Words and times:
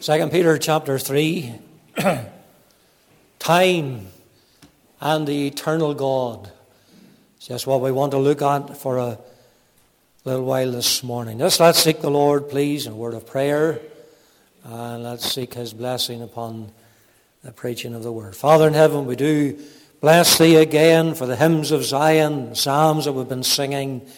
Second 0.00 0.32
Peter 0.32 0.56
chapter 0.56 0.98
3 0.98 1.52
time 3.38 4.06
and 4.98 5.26
the 5.26 5.46
eternal 5.46 5.92
God. 5.92 6.50
It's 7.36 7.48
just 7.48 7.66
what 7.66 7.82
we 7.82 7.92
want 7.92 8.12
to 8.12 8.18
look 8.18 8.40
at 8.40 8.78
for 8.78 8.96
a 8.96 9.18
little 10.24 10.46
while 10.46 10.72
this 10.72 11.02
morning. 11.02 11.38
Just 11.38 11.60
let's 11.60 11.82
seek 11.82 12.00
the 12.00 12.10
Lord, 12.10 12.48
please, 12.48 12.86
in 12.86 12.94
a 12.94 12.96
word 12.96 13.12
of 13.12 13.26
prayer, 13.26 13.78
and 14.64 15.02
let's 15.02 15.30
seek 15.30 15.52
His 15.52 15.74
blessing 15.74 16.22
upon 16.22 16.72
the 17.44 17.52
preaching 17.52 17.92
of 17.92 18.02
the 18.02 18.10
word. 18.10 18.34
Father 18.34 18.68
in 18.68 18.72
heaven, 18.72 19.04
we 19.04 19.16
do 19.16 19.62
bless 20.00 20.38
Thee 20.38 20.56
again 20.56 21.14
for 21.14 21.26
the 21.26 21.36
hymns 21.36 21.72
of 21.72 21.84
Zion, 21.84 22.48
the 22.48 22.56
psalms 22.56 23.04
that 23.04 23.12
we've 23.12 23.28
been 23.28 23.42
singing. 23.42 24.08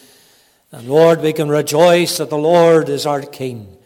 And 0.71 0.87
Lord, 0.87 1.19
we 1.19 1.33
can 1.33 1.49
rejoice 1.49 2.19
that 2.19 2.29
the 2.29 2.37
Lord 2.37 2.87
is 2.87 3.05
our 3.05 3.21
King. 3.21 3.79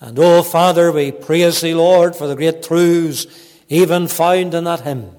And 0.00 0.18
oh, 0.18 0.42
Father, 0.42 0.92
we 0.92 1.10
praise 1.10 1.60
Thee, 1.60 1.74
Lord, 1.74 2.14
for 2.14 2.26
the 2.26 2.36
great 2.36 2.62
truths 2.62 3.26
even 3.68 4.06
found 4.06 4.54
in 4.54 4.64
that 4.64 4.80
hymn. 4.80 5.10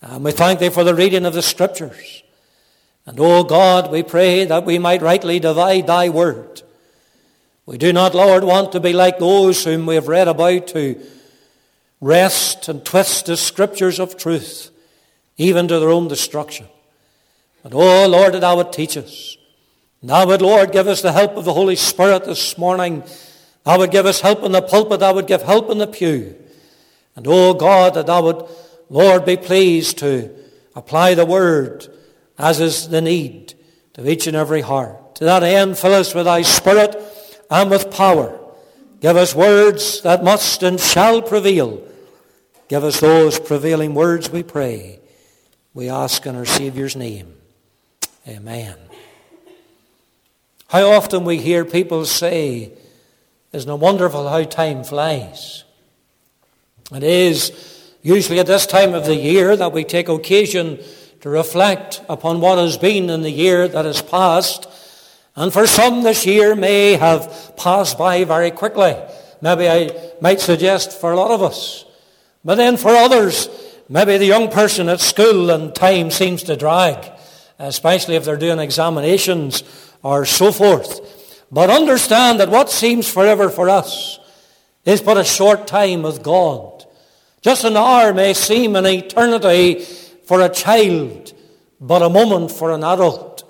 And 0.00 0.24
we 0.24 0.32
thank 0.32 0.58
Thee 0.58 0.70
for 0.70 0.84
the 0.84 0.94
reading 0.94 1.24
of 1.24 1.34
the 1.34 1.42
Scriptures. 1.42 2.22
And 3.06 3.18
oh 3.20 3.44
God, 3.44 3.90
we 3.90 4.02
pray 4.02 4.44
that 4.44 4.64
we 4.64 4.78
might 4.78 5.02
rightly 5.02 5.38
divide 5.38 5.86
Thy 5.86 6.08
word. 6.08 6.62
We 7.64 7.78
do 7.78 7.92
not, 7.92 8.14
Lord, 8.14 8.42
want 8.42 8.72
to 8.72 8.80
be 8.80 8.92
like 8.92 9.18
those 9.18 9.64
whom 9.64 9.86
we 9.86 9.94
have 9.94 10.08
read 10.08 10.26
about 10.26 10.70
who 10.70 10.96
wrest 12.00 12.68
and 12.68 12.84
twist 12.84 13.26
the 13.26 13.36
Scriptures 13.36 14.00
of 14.00 14.16
truth, 14.16 14.70
even 15.36 15.68
to 15.68 15.78
their 15.78 15.90
own 15.90 16.08
destruction. 16.08 16.66
But 17.62 17.74
oh 17.74 18.08
Lord, 18.08 18.34
that 18.34 18.40
Thou 18.40 18.56
would 18.56 18.72
teach 18.72 18.96
us. 18.96 19.36
Thou 20.02 20.26
would, 20.26 20.42
Lord, 20.42 20.72
give 20.72 20.88
us 20.88 21.00
the 21.00 21.12
help 21.12 21.36
of 21.36 21.44
the 21.44 21.52
Holy 21.52 21.76
Spirit 21.76 22.24
this 22.24 22.58
morning 22.58 23.04
Thou 23.64 23.78
would 23.78 23.90
give 23.90 24.06
us 24.06 24.20
help 24.20 24.42
in 24.42 24.52
the 24.52 24.62
pulpit, 24.62 25.00
thou 25.00 25.14
would 25.14 25.26
give 25.26 25.42
help 25.42 25.70
in 25.70 25.78
the 25.78 25.86
pew. 25.86 26.36
And 27.14 27.26
oh 27.28 27.54
God, 27.54 27.94
that 27.94 28.06
thou 28.06 28.22
would, 28.22 28.44
Lord, 28.88 29.24
be 29.24 29.36
pleased 29.36 29.98
to 29.98 30.34
apply 30.74 31.14
the 31.14 31.26
word 31.26 31.86
as 32.38 32.60
is 32.60 32.88
the 32.88 33.00
need 33.00 33.54
to 33.94 34.08
each 34.08 34.26
and 34.26 34.36
every 34.36 34.62
heart. 34.62 35.16
To 35.16 35.24
that 35.24 35.42
end, 35.42 35.78
fill 35.78 35.94
us 35.94 36.14
with 36.14 36.24
thy 36.24 36.42
spirit 36.42 36.96
and 37.50 37.70
with 37.70 37.90
power. 37.90 38.38
Give 39.00 39.16
us 39.16 39.34
words 39.34 40.00
that 40.02 40.24
must 40.24 40.62
and 40.62 40.80
shall 40.80 41.22
prevail. 41.22 41.82
Give 42.68 42.84
us 42.84 43.00
those 43.00 43.38
prevailing 43.38 43.94
words, 43.94 44.30
we 44.30 44.42
pray. 44.42 45.00
We 45.74 45.88
ask 45.88 46.24
in 46.26 46.36
our 46.36 46.44
Saviour's 46.44 46.96
name. 46.96 47.34
Amen. 48.26 48.76
How 50.68 50.90
often 50.90 51.24
we 51.24 51.38
hear 51.38 51.64
people 51.64 52.04
say, 52.06 52.72
isn't 53.52 53.70
it 53.70 53.78
wonderful 53.78 54.28
how 54.28 54.42
time 54.44 54.82
flies? 54.84 55.64
It 56.90 57.02
is 57.02 57.52
usually 58.02 58.40
at 58.40 58.46
this 58.46 58.66
time 58.66 58.94
of 58.94 59.06
the 59.06 59.16
year 59.16 59.56
that 59.56 59.72
we 59.72 59.84
take 59.84 60.08
occasion 60.08 60.78
to 61.20 61.28
reflect 61.28 62.02
upon 62.08 62.40
what 62.40 62.58
has 62.58 62.76
been 62.76 63.08
in 63.08 63.22
the 63.22 63.30
year 63.30 63.68
that 63.68 63.84
has 63.84 64.02
passed. 64.02 64.66
And 65.36 65.52
for 65.52 65.66
some, 65.66 66.02
this 66.02 66.26
year 66.26 66.56
may 66.56 66.94
have 66.94 67.54
passed 67.56 67.96
by 67.96 68.24
very 68.24 68.50
quickly. 68.50 68.96
Maybe 69.40 69.68
I 69.68 70.12
might 70.20 70.40
suggest 70.40 71.00
for 71.00 71.12
a 71.12 71.16
lot 71.16 71.30
of 71.30 71.42
us. 71.42 71.84
But 72.44 72.56
then 72.56 72.76
for 72.76 72.90
others, 72.90 73.48
maybe 73.88 74.18
the 74.18 74.26
young 74.26 74.50
person 74.50 74.88
at 74.88 75.00
school 75.00 75.50
and 75.50 75.74
time 75.74 76.10
seems 76.10 76.42
to 76.44 76.56
drag, 76.56 77.10
especially 77.58 78.16
if 78.16 78.24
they're 78.24 78.36
doing 78.36 78.58
examinations 78.58 79.62
or 80.02 80.24
so 80.24 80.50
forth. 80.50 81.21
But 81.52 81.68
understand 81.68 82.40
that 82.40 82.48
what 82.48 82.70
seems 82.70 83.06
forever 83.06 83.50
for 83.50 83.68
us 83.68 84.18
is 84.86 85.02
but 85.02 85.18
a 85.18 85.24
short 85.24 85.66
time 85.66 86.02
with 86.02 86.22
God. 86.22 86.86
Just 87.42 87.64
an 87.64 87.76
hour 87.76 88.14
may 88.14 88.32
seem 88.32 88.74
an 88.74 88.86
eternity 88.86 89.84
for 90.24 90.40
a 90.40 90.48
child, 90.48 91.34
but 91.78 92.00
a 92.00 92.08
moment 92.08 92.50
for 92.50 92.72
an 92.72 92.82
adult. 92.82 93.44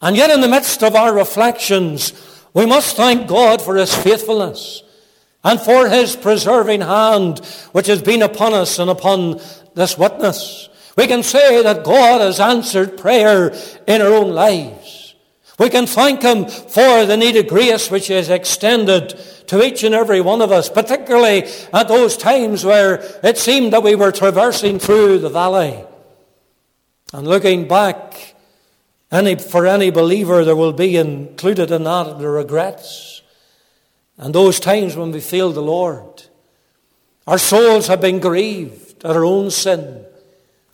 And 0.00 0.16
yet, 0.16 0.30
in 0.30 0.40
the 0.40 0.48
midst 0.48 0.82
of 0.82 0.94
our 0.94 1.12
reflections, 1.14 2.12
we 2.54 2.64
must 2.64 2.96
thank 2.96 3.28
God 3.28 3.60
for 3.60 3.76
His 3.76 3.94
faithfulness 3.94 4.82
and 5.44 5.60
for 5.60 5.88
His 5.88 6.16
preserving 6.16 6.80
hand, 6.80 7.40
which 7.72 7.86
has 7.88 8.00
been 8.00 8.22
upon 8.22 8.54
us 8.54 8.78
and 8.78 8.88
upon 8.88 9.40
this 9.74 9.98
witness. 9.98 10.70
We 10.96 11.06
can 11.06 11.22
say 11.22 11.62
that 11.62 11.84
God 11.84 12.22
has 12.22 12.40
answered 12.40 12.96
prayer 12.96 13.54
in 13.86 14.00
our 14.00 14.12
own 14.14 14.30
lives. 14.30 15.05
We 15.58 15.70
can 15.70 15.86
thank 15.86 16.22
Him 16.22 16.46
for 16.46 17.06
the 17.06 17.16
needed 17.16 17.48
grace 17.48 17.90
which 17.90 18.10
is 18.10 18.28
extended 18.28 19.18
to 19.46 19.64
each 19.64 19.84
and 19.84 19.94
every 19.94 20.20
one 20.20 20.42
of 20.42 20.52
us, 20.52 20.68
particularly 20.68 21.44
at 21.72 21.88
those 21.88 22.16
times 22.16 22.64
where 22.64 23.02
it 23.22 23.38
seemed 23.38 23.72
that 23.72 23.82
we 23.82 23.94
were 23.94 24.12
traversing 24.12 24.78
through 24.78 25.18
the 25.18 25.30
valley. 25.30 25.82
And 27.12 27.26
looking 27.26 27.68
back, 27.68 28.34
any, 29.10 29.36
for 29.36 29.66
any 29.66 29.90
believer, 29.90 30.44
there 30.44 30.56
will 30.56 30.72
be 30.72 30.96
included 30.96 31.70
in 31.70 31.84
that 31.84 32.18
the 32.18 32.28
regrets. 32.28 33.22
And 34.18 34.34
those 34.34 34.60
times 34.60 34.96
when 34.96 35.12
we 35.12 35.20
failed 35.20 35.54
the 35.54 35.62
Lord. 35.62 36.24
Our 37.26 37.38
souls 37.38 37.86
have 37.86 38.00
been 38.00 38.20
grieved 38.20 39.04
at 39.04 39.16
our 39.16 39.24
own 39.24 39.50
sin. 39.50 40.04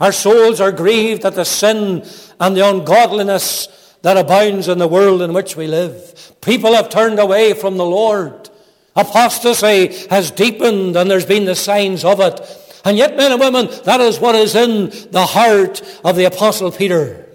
Our 0.00 0.12
souls 0.12 0.60
are 0.60 0.72
grieved 0.72 1.24
at 1.24 1.34
the 1.34 1.44
sin 1.44 2.04
and 2.40 2.56
the 2.56 2.68
ungodliness 2.68 3.68
that 4.02 4.16
abounds 4.16 4.68
in 4.68 4.78
the 4.78 4.88
world 4.88 5.22
in 5.22 5.32
which 5.32 5.56
we 5.56 5.66
live. 5.66 6.32
People 6.40 6.74
have 6.74 6.90
turned 6.90 7.18
away 7.18 7.54
from 7.54 7.76
the 7.76 7.84
Lord. 7.84 8.50
Apostasy 8.94 10.06
has 10.10 10.30
deepened 10.30 10.96
and 10.96 11.10
there's 11.10 11.26
been 11.26 11.44
the 11.44 11.54
signs 11.54 12.04
of 12.04 12.20
it. 12.20 12.40
And 12.84 12.98
yet, 12.98 13.16
men 13.16 13.30
and 13.30 13.40
women, 13.40 13.68
that 13.84 14.00
is 14.00 14.18
what 14.18 14.34
is 14.34 14.56
in 14.56 14.90
the 15.12 15.24
heart 15.24 15.82
of 16.04 16.16
the 16.16 16.24
Apostle 16.24 16.72
Peter. 16.72 17.28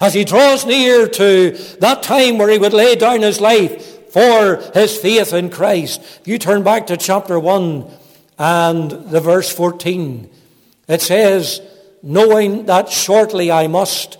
As 0.00 0.14
he 0.14 0.24
draws 0.24 0.64
near 0.64 1.06
to 1.06 1.50
that 1.80 2.02
time 2.02 2.38
where 2.38 2.48
he 2.48 2.58
would 2.58 2.72
lay 2.72 2.96
down 2.96 3.20
his 3.20 3.40
life 3.40 4.10
for 4.10 4.56
his 4.74 4.96
faith 4.96 5.34
in 5.34 5.50
Christ. 5.50 6.02
You 6.24 6.38
turn 6.38 6.62
back 6.62 6.86
to 6.86 6.96
chapter 6.96 7.38
1 7.38 7.90
and 8.38 8.90
the 8.90 9.20
verse 9.20 9.52
14. 9.52 10.30
It 10.88 11.02
says, 11.02 11.60
knowing 12.02 12.66
that 12.66 12.88
shortly 12.88 13.52
I 13.52 13.66
must 13.66 14.16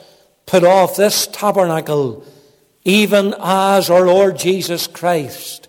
put 0.46 0.64
off 0.64 0.96
this 0.96 1.26
tabernacle, 1.26 2.24
even 2.84 3.34
as 3.40 3.90
our 3.90 4.06
Lord 4.06 4.38
Jesus 4.38 4.86
Christ 4.86 5.68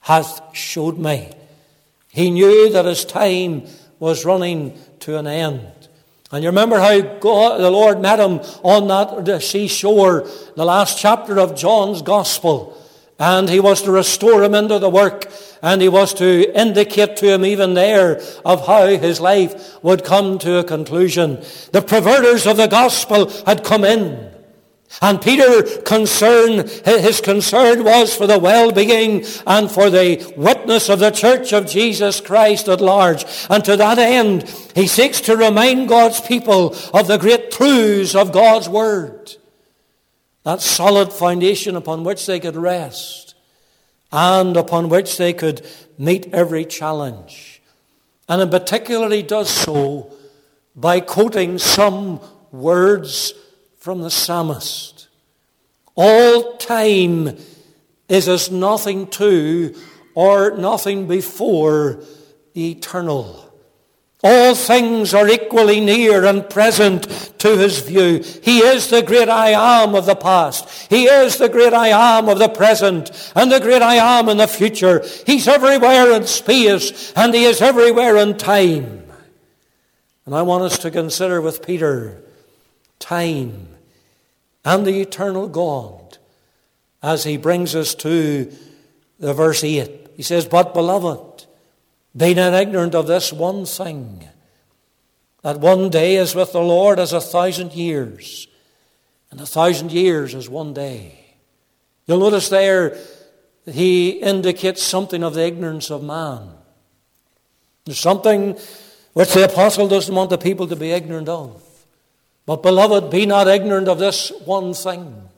hath 0.00 0.56
showed 0.56 0.96
me. 0.96 1.30
He 2.08 2.30
knew 2.30 2.70
that 2.70 2.84
his 2.84 3.04
time 3.04 3.66
was 3.98 4.24
running 4.24 4.78
to 5.00 5.18
an 5.18 5.26
end. 5.26 5.66
And 6.30 6.42
you 6.42 6.48
remember 6.48 6.78
how 6.80 7.00
God, 7.00 7.60
the 7.60 7.70
Lord 7.70 8.00
met 8.00 8.18
him 8.18 8.40
on 8.62 8.88
that 8.88 9.42
seashore, 9.42 10.26
the 10.56 10.64
last 10.64 10.98
chapter 10.98 11.38
of 11.38 11.54
John's 11.54 12.00
Gospel. 12.00 12.78
And 13.22 13.48
he 13.48 13.60
was 13.60 13.82
to 13.82 13.92
restore 13.92 14.42
him 14.42 14.52
into 14.52 14.80
the 14.80 14.90
work, 14.90 15.30
and 15.62 15.80
he 15.80 15.88
was 15.88 16.12
to 16.14 16.60
indicate 16.60 17.18
to 17.18 17.32
him 17.32 17.44
even 17.44 17.74
there 17.74 18.20
of 18.44 18.66
how 18.66 18.88
his 18.88 19.20
life 19.20 19.80
would 19.80 20.02
come 20.02 20.40
to 20.40 20.58
a 20.58 20.64
conclusion. 20.64 21.40
The 21.70 21.82
perverters 21.82 22.48
of 22.48 22.56
the 22.56 22.66
gospel 22.66 23.30
had 23.46 23.62
come 23.62 23.84
in. 23.84 24.28
And 25.00 25.22
Peter 25.22 25.62
concern, 25.82 26.68
his 26.84 27.20
concern 27.20 27.84
was 27.84 28.12
for 28.12 28.26
the 28.26 28.40
well-being 28.40 29.24
and 29.46 29.70
for 29.70 29.88
the 29.88 30.34
witness 30.36 30.88
of 30.88 30.98
the 30.98 31.12
church 31.12 31.52
of 31.52 31.68
Jesus 31.68 32.20
Christ 32.20 32.68
at 32.68 32.80
large. 32.80 33.24
And 33.48 33.64
to 33.66 33.76
that 33.76 34.00
end, 34.00 34.52
he 34.74 34.88
seeks 34.88 35.20
to 35.22 35.36
remind 35.36 35.88
God's 35.88 36.20
people 36.20 36.74
of 36.92 37.06
the 37.06 37.18
great 37.18 37.52
truths 37.52 38.16
of 38.16 38.32
God's 38.32 38.68
word 38.68 39.36
that 40.44 40.60
solid 40.60 41.12
foundation 41.12 41.76
upon 41.76 42.04
which 42.04 42.26
they 42.26 42.40
could 42.40 42.56
rest 42.56 43.34
and 44.10 44.56
upon 44.56 44.88
which 44.88 45.16
they 45.16 45.32
could 45.32 45.66
meet 45.96 46.32
every 46.32 46.64
challenge. 46.64 47.62
And 48.28 48.42
in 48.42 48.50
particular, 48.50 49.08
he 49.10 49.22
does 49.22 49.48
so 49.48 50.12
by 50.74 51.00
quoting 51.00 51.58
some 51.58 52.20
words 52.50 53.34
from 53.78 54.00
the 54.02 54.10
psalmist. 54.10 55.08
All 55.94 56.56
time 56.56 57.36
is 58.08 58.28
as 58.28 58.50
nothing 58.50 59.06
to 59.08 59.74
or 60.14 60.56
nothing 60.56 61.08
before 61.08 62.02
the 62.52 62.72
eternal. 62.72 63.51
All 64.24 64.54
things 64.54 65.14
are 65.14 65.28
equally 65.28 65.80
near 65.80 66.24
and 66.24 66.48
present 66.48 67.02
to 67.38 67.56
his 67.56 67.80
view. 67.80 68.22
He 68.42 68.58
is 68.58 68.88
the 68.88 69.02
great 69.02 69.28
I 69.28 69.48
am 69.48 69.96
of 69.96 70.06
the 70.06 70.14
past. 70.14 70.68
He 70.88 71.06
is 71.06 71.38
the 71.38 71.48
great 71.48 71.72
I 71.72 71.88
am 71.88 72.28
of 72.28 72.38
the 72.38 72.48
present 72.48 73.10
and 73.34 73.50
the 73.50 73.58
great 73.58 73.82
I 73.82 73.96
am 73.96 74.28
in 74.28 74.36
the 74.36 74.46
future. 74.46 75.04
He's 75.26 75.48
everywhere 75.48 76.12
in 76.12 76.28
space 76.28 77.12
and 77.14 77.34
he 77.34 77.44
is 77.44 77.60
everywhere 77.60 78.16
in 78.16 78.38
time. 78.38 79.02
And 80.24 80.36
I 80.36 80.42
want 80.42 80.62
us 80.62 80.78
to 80.78 80.92
consider 80.92 81.40
with 81.40 81.66
Peter 81.66 82.22
time 83.00 83.70
and 84.64 84.86
the 84.86 85.00
eternal 85.00 85.48
God 85.48 86.18
as 87.02 87.24
he 87.24 87.36
brings 87.36 87.74
us 87.74 87.96
to 87.96 88.52
the 89.18 89.34
verse 89.34 89.64
8. 89.64 90.10
He 90.16 90.22
says, 90.22 90.46
But 90.46 90.74
beloved, 90.74 91.31
Be 92.16 92.34
not 92.34 92.52
ignorant 92.52 92.94
of 92.94 93.06
this 93.06 93.32
one 93.32 93.64
thing, 93.64 94.28
that 95.42 95.60
one 95.60 95.88
day 95.88 96.16
is 96.16 96.34
with 96.34 96.52
the 96.52 96.60
Lord 96.60 96.98
as 96.98 97.12
a 97.12 97.20
thousand 97.20 97.72
years, 97.72 98.46
and 99.30 99.40
a 99.40 99.46
thousand 99.46 99.92
years 99.92 100.34
is 100.34 100.48
one 100.48 100.74
day. 100.74 101.36
You'll 102.06 102.20
notice 102.20 102.48
there 102.48 102.98
that 103.64 103.74
he 103.74 104.10
indicates 104.10 104.82
something 104.82 105.22
of 105.22 105.34
the 105.34 105.46
ignorance 105.46 105.90
of 105.90 106.02
man. 106.02 106.50
There's 107.84 107.98
something 107.98 108.58
which 109.12 109.32
the 109.32 109.44
apostle 109.44 109.88
doesn't 109.88 110.14
want 110.14 110.30
the 110.30 110.38
people 110.38 110.66
to 110.68 110.76
be 110.76 110.90
ignorant 110.90 111.28
of. 111.28 111.62
But, 112.44 112.62
beloved, 112.62 113.10
be 113.10 113.24
not 113.24 113.48
ignorant 113.48 113.88
of 113.88 113.98
this 113.98 114.32
one 114.44 114.74
thing. 114.74 115.28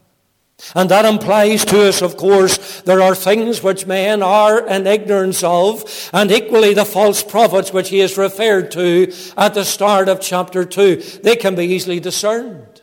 And 0.74 0.90
that 0.90 1.04
implies 1.04 1.64
to 1.66 1.88
us, 1.88 2.00
of 2.00 2.16
course, 2.16 2.80
there 2.82 3.02
are 3.02 3.14
things 3.14 3.62
which 3.62 3.86
men 3.86 4.22
are 4.22 4.66
in 4.66 4.86
ignorance 4.86 5.42
of, 5.42 6.10
and 6.12 6.30
equally 6.30 6.74
the 6.74 6.84
false 6.84 7.22
prophets 7.22 7.72
which 7.72 7.90
he 7.90 8.00
is 8.00 8.16
referred 8.16 8.70
to 8.72 9.12
at 9.36 9.54
the 9.54 9.64
start 9.64 10.08
of 10.08 10.20
chapter 10.20 10.64
2. 10.64 10.96
They 11.22 11.36
can 11.36 11.54
be 11.54 11.66
easily 11.66 12.00
discerned. 12.00 12.82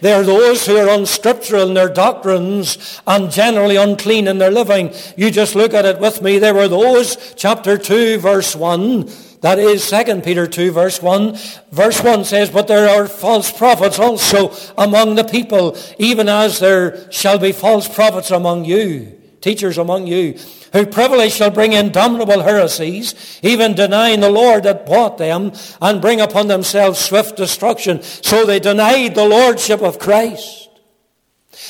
They 0.00 0.12
are 0.12 0.24
those 0.24 0.66
who 0.66 0.76
are 0.76 0.88
unscriptural 0.88 1.68
in 1.68 1.74
their 1.74 1.88
doctrines 1.88 3.00
and 3.06 3.30
generally 3.30 3.76
unclean 3.76 4.28
in 4.28 4.38
their 4.38 4.50
living. 4.50 4.92
You 5.16 5.30
just 5.30 5.54
look 5.54 5.72
at 5.72 5.86
it 5.86 5.98
with 5.98 6.20
me. 6.20 6.38
There 6.38 6.52
were 6.52 6.68
those, 6.68 7.34
chapter 7.36 7.78
2, 7.78 8.18
verse 8.18 8.54
1, 8.54 9.08
that 9.44 9.58
is 9.58 9.90
2 9.90 10.22
Peter 10.22 10.46
2 10.46 10.72
verse 10.72 11.02
1. 11.02 11.36
Verse 11.70 12.02
1 12.02 12.24
says, 12.24 12.48
But 12.48 12.66
there 12.66 12.88
are 12.88 13.06
false 13.06 13.52
prophets 13.52 13.98
also 13.98 14.54
among 14.78 15.16
the 15.16 15.24
people, 15.24 15.76
even 15.98 16.30
as 16.30 16.60
there 16.60 17.12
shall 17.12 17.38
be 17.38 17.52
false 17.52 17.86
prophets 17.86 18.30
among 18.30 18.64
you, 18.64 19.20
teachers 19.42 19.76
among 19.76 20.06
you, 20.06 20.38
who 20.72 20.86
privily 20.86 21.28
shall 21.28 21.50
bring 21.50 21.74
in 21.74 21.92
damnable 21.92 22.40
heresies, 22.40 23.38
even 23.42 23.74
denying 23.74 24.20
the 24.20 24.30
Lord 24.30 24.62
that 24.62 24.86
bought 24.86 25.18
them, 25.18 25.52
and 25.82 26.00
bring 26.00 26.22
upon 26.22 26.48
themselves 26.48 26.98
swift 26.98 27.36
destruction. 27.36 28.02
So 28.02 28.46
they 28.46 28.60
denied 28.60 29.14
the 29.14 29.28
lordship 29.28 29.82
of 29.82 29.98
Christ. 29.98 30.70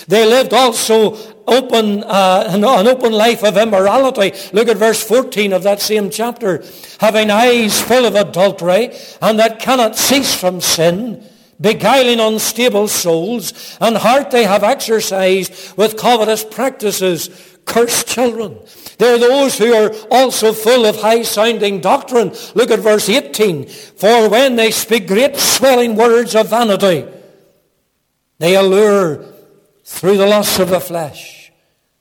They 0.06 0.24
lived 0.24 0.52
also 0.52 1.16
open, 1.46 2.02
uh, 2.04 2.44
an 2.48 2.64
open 2.64 3.12
life 3.12 3.42
of 3.44 3.56
immorality. 3.56 4.32
Look 4.52 4.68
at 4.68 4.76
verse 4.76 5.02
14 5.02 5.52
of 5.52 5.62
that 5.62 5.80
same 5.80 6.10
chapter. 6.10 6.64
Having 7.00 7.30
eyes 7.30 7.80
full 7.80 8.04
of 8.04 8.14
adultery, 8.14 8.90
and 9.20 9.38
that 9.38 9.60
cannot 9.60 9.96
cease 9.96 10.34
from 10.34 10.60
sin, 10.60 11.24
beguiling 11.60 12.20
unstable 12.20 12.88
souls, 12.88 13.76
and 13.80 13.96
heart 13.96 14.30
they 14.30 14.44
have 14.44 14.64
exercised 14.64 15.76
with 15.76 15.96
covetous 15.96 16.44
practices, 16.44 17.30
cursed 17.64 18.06
children. 18.08 18.58
There 18.98 19.14
are 19.14 19.18
those 19.18 19.58
who 19.58 19.72
are 19.72 19.92
also 20.10 20.52
full 20.52 20.86
of 20.86 20.96
high-sounding 20.96 21.80
doctrine. 21.80 22.32
Look 22.54 22.70
at 22.70 22.80
verse 22.80 23.08
18. 23.08 23.66
For 23.66 24.28
when 24.28 24.56
they 24.56 24.70
speak 24.70 25.08
great 25.08 25.36
swelling 25.36 25.96
words 25.96 26.34
of 26.34 26.50
vanity, 26.50 27.06
they 28.38 28.56
allure 28.56 29.33
through 29.84 30.16
the 30.16 30.26
lusts 30.26 30.58
of 30.58 30.70
the 30.70 30.80
flesh, 30.80 31.52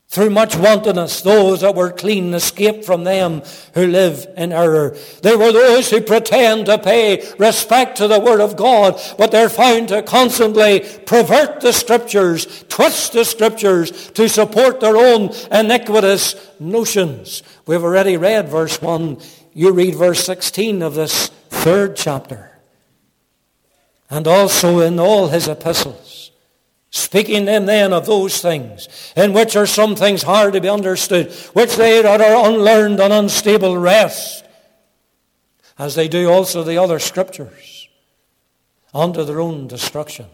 through 0.07 0.29
much 0.29 0.55
wantonness, 0.55 1.21
those 1.21 1.61
that 1.61 1.75
were 1.75 1.91
clean 1.91 2.33
escaped 2.33 2.85
from 2.85 3.03
them 3.03 3.41
who 3.73 3.87
live 3.87 4.25
in 4.37 4.53
error. 4.53 4.95
They 5.21 5.35
were 5.35 5.51
those 5.51 5.89
who 5.89 6.01
pretend 6.01 6.67
to 6.67 6.77
pay 6.77 7.27
respect 7.39 7.97
to 7.97 8.07
the 8.07 8.19
Word 8.19 8.39
of 8.39 8.55
God, 8.55 9.01
but 9.17 9.31
they're 9.31 9.49
found 9.49 9.89
to 9.89 10.03
constantly 10.03 10.81
pervert 11.05 11.61
the 11.61 11.73
Scriptures, 11.73 12.63
twist 12.69 13.13
the 13.13 13.25
Scriptures 13.25 14.11
to 14.11 14.29
support 14.29 14.79
their 14.79 14.95
own 14.95 15.31
iniquitous 15.51 16.35
notions. 16.59 17.43
We've 17.65 17.83
already 17.83 18.15
read 18.15 18.49
verse 18.49 18.81
1. 18.81 19.19
You 19.53 19.71
read 19.71 19.95
verse 19.95 20.23
16 20.23 20.81
of 20.83 20.93
this 20.93 21.29
third 21.49 21.95
chapter. 21.95 22.51
And 24.09 24.27
also 24.27 24.79
in 24.79 24.99
all 24.99 25.29
his 25.29 25.47
epistles. 25.47 26.12
Speaking 26.95 27.45
them 27.45 27.65
then 27.65 27.91
of 27.91 28.05
those 28.05 28.39
things, 28.39 28.87
in 29.15 29.33
which 29.33 29.55
are 29.55 29.65
some 29.65 29.95
things 29.95 30.21
hard 30.21 30.53
to 30.53 30.61
be 30.61 30.69
understood, 30.69 31.31
which 31.53 31.75
they 31.75 32.03
that 32.03 32.21
are 32.21 32.47
unlearned 32.47 32.99
and 32.99 33.11
unstable 33.11 33.75
wrest, 33.75 34.45
as 35.79 35.95
they 35.95 36.07
do 36.07 36.29
also 36.29 36.61
the 36.61 36.77
other 36.77 36.99
scriptures, 36.99 37.87
unto 38.93 39.23
their 39.23 39.41
own 39.41 39.65
destruction. 39.65 40.27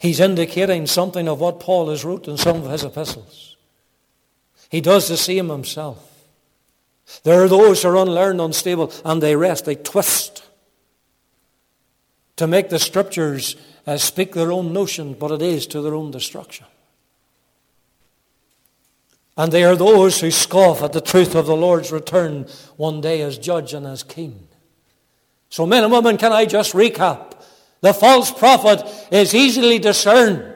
He's 0.00 0.18
indicating 0.18 0.88
something 0.88 1.28
of 1.28 1.38
what 1.38 1.60
Paul 1.60 1.88
has 1.90 2.04
wrote 2.04 2.26
in 2.26 2.36
some 2.36 2.56
of 2.56 2.72
his 2.72 2.82
epistles. 2.82 3.56
He 4.68 4.80
does 4.80 5.06
the 5.06 5.16
same 5.16 5.48
himself. 5.48 6.26
There 7.22 7.40
are 7.40 7.48
those 7.48 7.84
who 7.84 7.90
are 7.90 7.96
unlearned, 7.96 8.40
unstable, 8.40 8.92
and 9.04 9.22
they 9.22 9.36
wrest, 9.36 9.64
they 9.64 9.76
twist 9.76 10.42
to 12.34 12.48
make 12.48 12.68
the 12.68 12.80
scriptures 12.80 13.54
uh, 13.86 13.96
speak 13.96 14.32
their 14.32 14.52
own 14.52 14.72
notion, 14.72 15.14
but 15.14 15.30
it 15.30 15.42
is 15.42 15.66
to 15.68 15.80
their 15.80 15.94
own 15.94 16.10
destruction. 16.10 16.66
And 19.36 19.50
they 19.50 19.64
are 19.64 19.76
those 19.76 20.20
who 20.20 20.30
scoff 20.30 20.82
at 20.82 20.92
the 20.92 21.00
truth 21.00 21.34
of 21.34 21.46
the 21.46 21.56
Lord's 21.56 21.90
return 21.90 22.46
one 22.76 23.00
day 23.00 23.22
as 23.22 23.38
judge 23.38 23.72
and 23.72 23.86
as 23.86 24.02
king. 24.02 24.46
So, 25.48 25.66
men 25.66 25.84
and 25.84 25.92
women, 25.92 26.18
can 26.18 26.32
I 26.32 26.44
just 26.44 26.74
recap? 26.74 27.42
The 27.80 27.94
false 27.94 28.30
prophet 28.30 28.84
is 29.10 29.34
easily 29.34 29.78
discerned. 29.78 30.51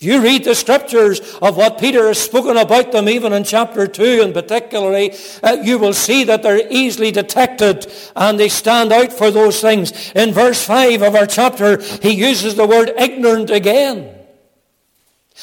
You 0.00 0.20
read 0.20 0.44
the 0.44 0.54
scriptures 0.54 1.20
of 1.40 1.56
what 1.56 1.78
Peter 1.78 2.08
has 2.08 2.18
spoken 2.18 2.56
about 2.56 2.92
them, 2.92 3.08
even 3.08 3.32
in 3.32 3.44
chapter 3.44 3.86
2 3.86 4.22
and 4.22 4.34
particularly, 4.34 5.14
uh, 5.42 5.56
you 5.62 5.78
will 5.78 5.94
see 5.94 6.24
that 6.24 6.42
they're 6.42 6.70
easily 6.70 7.10
detected 7.10 7.90
and 8.14 8.38
they 8.38 8.48
stand 8.48 8.92
out 8.92 9.12
for 9.12 9.30
those 9.30 9.60
things. 9.60 10.12
In 10.14 10.32
verse 10.32 10.64
5 10.64 11.02
of 11.02 11.14
our 11.14 11.26
chapter, 11.26 11.80
he 12.02 12.10
uses 12.10 12.54
the 12.54 12.66
word 12.66 12.92
ignorant 12.98 13.50
again. 13.50 14.14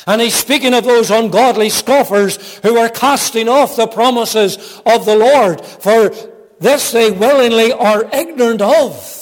And 0.08 0.22
he's 0.22 0.36
speaking 0.36 0.74
of 0.74 0.84
those 0.84 1.12
ungodly 1.12 1.70
scoffers 1.70 2.60
who 2.60 2.78
are 2.78 2.90
casting 2.90 3.50
off 3.50 3.76
the 3.76 3.88
promises 3.88 4.82
of 4.86 5.06
the 5.06 5.16
Lord. 5.16 5.62
For 5.66 6.12
this 6.60 6.92
they 6.92 7.12
willingly 7.12 7.72
are 7.74 8.10
ignorant 8.14 8.62
of. 8.62 9.21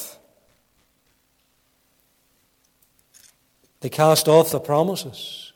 They 3.82 3.90
cast 3.90 4.28
off 4.28 4.52
the 4.52 4.60
promises. 4.60 5.54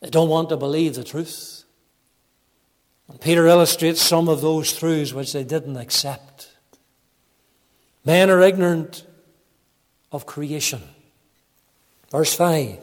They 0.00 0.10
don't 0.10 0.28
want 0.28 0.50
to 0.50 0.56
believe 0.56 0.94
the 0.94 1.04
truth. 1.04 1.64
And 3.08 3.20
Peter 3.20 3.46
illustrates 3.46 4.00
some 4.00 4.28
of 4.28 4.40
those 4.40 4.72
truths 4.72 5.12
which 5.12 5.32
they 5.32 5.44
didn't 5.44 5.76
accept. 5.76 6.56
Men 8.04 8.30
are 8.30 8.40
ignorant 8.40 9.04
of 10.12 10.26
creation. 10.26 10.82
Verse 12.10 12.34
5. 12.34 12.78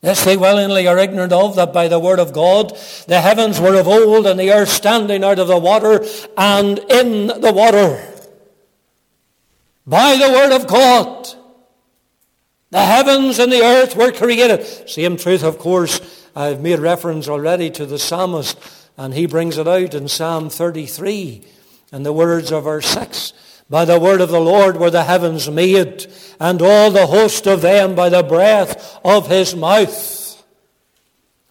This 0.00 0.24
they 0.24 0.36
willingly 0.36 0.88
are 0.88 0.98
ignorant 0.98 1.32
of, 1.32 1.54
that 1.54 1.72
by 1.72 1.86
the 1.86 2.00
word 2.00 2.18
of 2.18 2.32
God 2.32 2.76
the 3.06 3.20
heavens 3.20 3.60
were 3.60 3.78
of 3.78 3.86
old, 3.86 4.26
and 4.26 4.38
the 4.38 4.52
earth 4.52 4.68
standing 4.68 5.22
out 5.22 5.38
of 5.38 5.46
the 5.46 5.58
water 5.58 6.04
and 6.36 6.78
in 6.78 7.28
the 7.28 7.52
water. 7.52 8.02
By 9.86 10.16
the 10.16 10.32
word 10.32 10.52
of 10.52 10.66
God 10.66 11.28
the 12.72 12.80
heavens 12.80 13.38
and 13.38 13.52
the 13.52 13.62
earth 13.62 13.94
were 13.94 14.10
created. 14.10 14.88
Same 14.88 15.18
truth, 15.18 15.44
of 15.44 15.58
course, 15.58 16.00
I've 16.34 16.62
made 16.62 16.78
reference 16.78 17.28
already 17.28 17.70
to 17.70 17.84
the 17.84 17.98
psalmist, 17.98 18.58
and 18.96 19.12
he 19.12 19.26
brings 19.26 19.58
it 19.58 19.68
out 19.68 19.92
in 19.92 20.08
Psalm 20.08 20.48
33 20.48 21.44
in 21.92 22.02
the 22.02 22.14
words 22.14 22.50
of 22.50 22.64
verse 22.64 22.86
6. 22.86 23.34
By 23.68 23.84
the 23.84 24.00
word 24.00 24.22
of 24.22 24.30
the 24.30 24.40
Lord 24.40 24.78
were 24.78 24.90
the 24.90 25.04
heavens 25.04 25.50
made, 25.50 26.10
and 26.40 26.62
all 26.62 26.90
the 26.90 27.06
host 27.06 27.46
of 27.46 27.60
them 27.60 27.94
by 27.94 28.08
the 28.08 28.22
breath 28.22 28.98
of 29.04 29.28
his 29.28 29.54
mouth. 29.54 30.21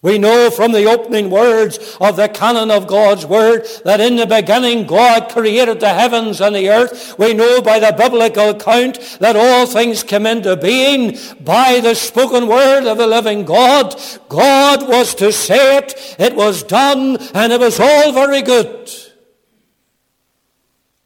We 0.02 0.18
know 0.18 0.50
from 0.50 0.72
the 0.72 0.86
opening 0.86 1.30
words 1.30 1.96
of 2.00 2.16
the 2.16 2.28
canon 2.28 2.72
of 2.72 2.88
God's 2.88 3.24
Word 3.24 3.68
that 3.84 4.00
in 4.00 4.16
the 4.16 4.26
beginning 4.26 4.84
God 4.84 5.30
created 5.30 5.78
the 5.78 5.94
heavens 5.94 6.40
and 6.40 6.56
the 6.56 6.70
earth. 6.70 7.16
We 7.20 7.34
know 7.34 7.62
by 7.62 7.78
the 7.78 7.94
biblical 7.96 8.50
account 8.50 8.98
that 9.20 9.36
all 9.36 9.64
things 9.64 10.02
came 10.02 10.26
into 10.26 10.56
being 10.56 11.16
by 11.40 11.78
the 11.78 11.94
spoken 11.94 12.48
word 12.48 12.90
of 12.90 12.98
the 12.98 13.06
living 13.06 13.44
God. 13.44 13.94
God 14.28 14.88
was 14.88 15.14
to 15.16 15.30
say 15.30 15.78
it, 15.78 16.16
it 16.18 16.34
was 16.34 16.64
done, 16.64 17.18
and 17.32 17.52
it 17.52 17.60
was 17.60 17.78
all 17.78 18.12
very 18.12 18.42
good. 18.42 18.90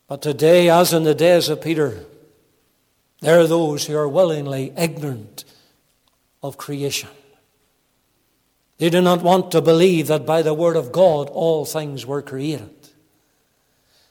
But 0.09 0.23
today, 0.23 0.71
as 0.71 0.95
in 0.95 1.03
the 1.03 1.15
days 1.15 1.51
of 1.51 1.61
Peter, 1.61 2.07
there 3.21 3.41
are 3.41 3.47
those 3.47 3.85
who 3.85 3.97
are 3.97 4.09
willingly 4.09 4.73
ignorant 4.75 5.45
of 6.43 6.57
creation. 6.57 7.11
They 8.79 8.91
do 8.91 9.01
not 9.01 9.23
want 9.23 9.51
to 9.53 9.63
believe 9.63 10.09
that 10.09 10.27
by 10.27 10.43
the 10.43 10.55
word 10.55 10.77
of 10.77 10.93
God 10.93 11.29
all 11.31 11.65
things 11.65 12.05
were 12.05 12.23
created. 12.23 12.71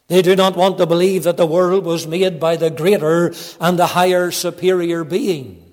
They 0.07 0.21
do 0.21 0.35
not 0.35 0.55
want 0.55 0.77
to 0.77 0.85
believe 0.85 1.23
that 1.23 1.37
the 1.37 1.47
world 1.47 1.83
was 1.83 2.05
made 2.05 2.39
by 2.39 2.55
the 2.55 2.69
greater 2.69 3.33
and 3.59 3.77
the 3.77 3.87
higher 3.87 4.31
superior 4.31 5.03
being. 5.03 5.64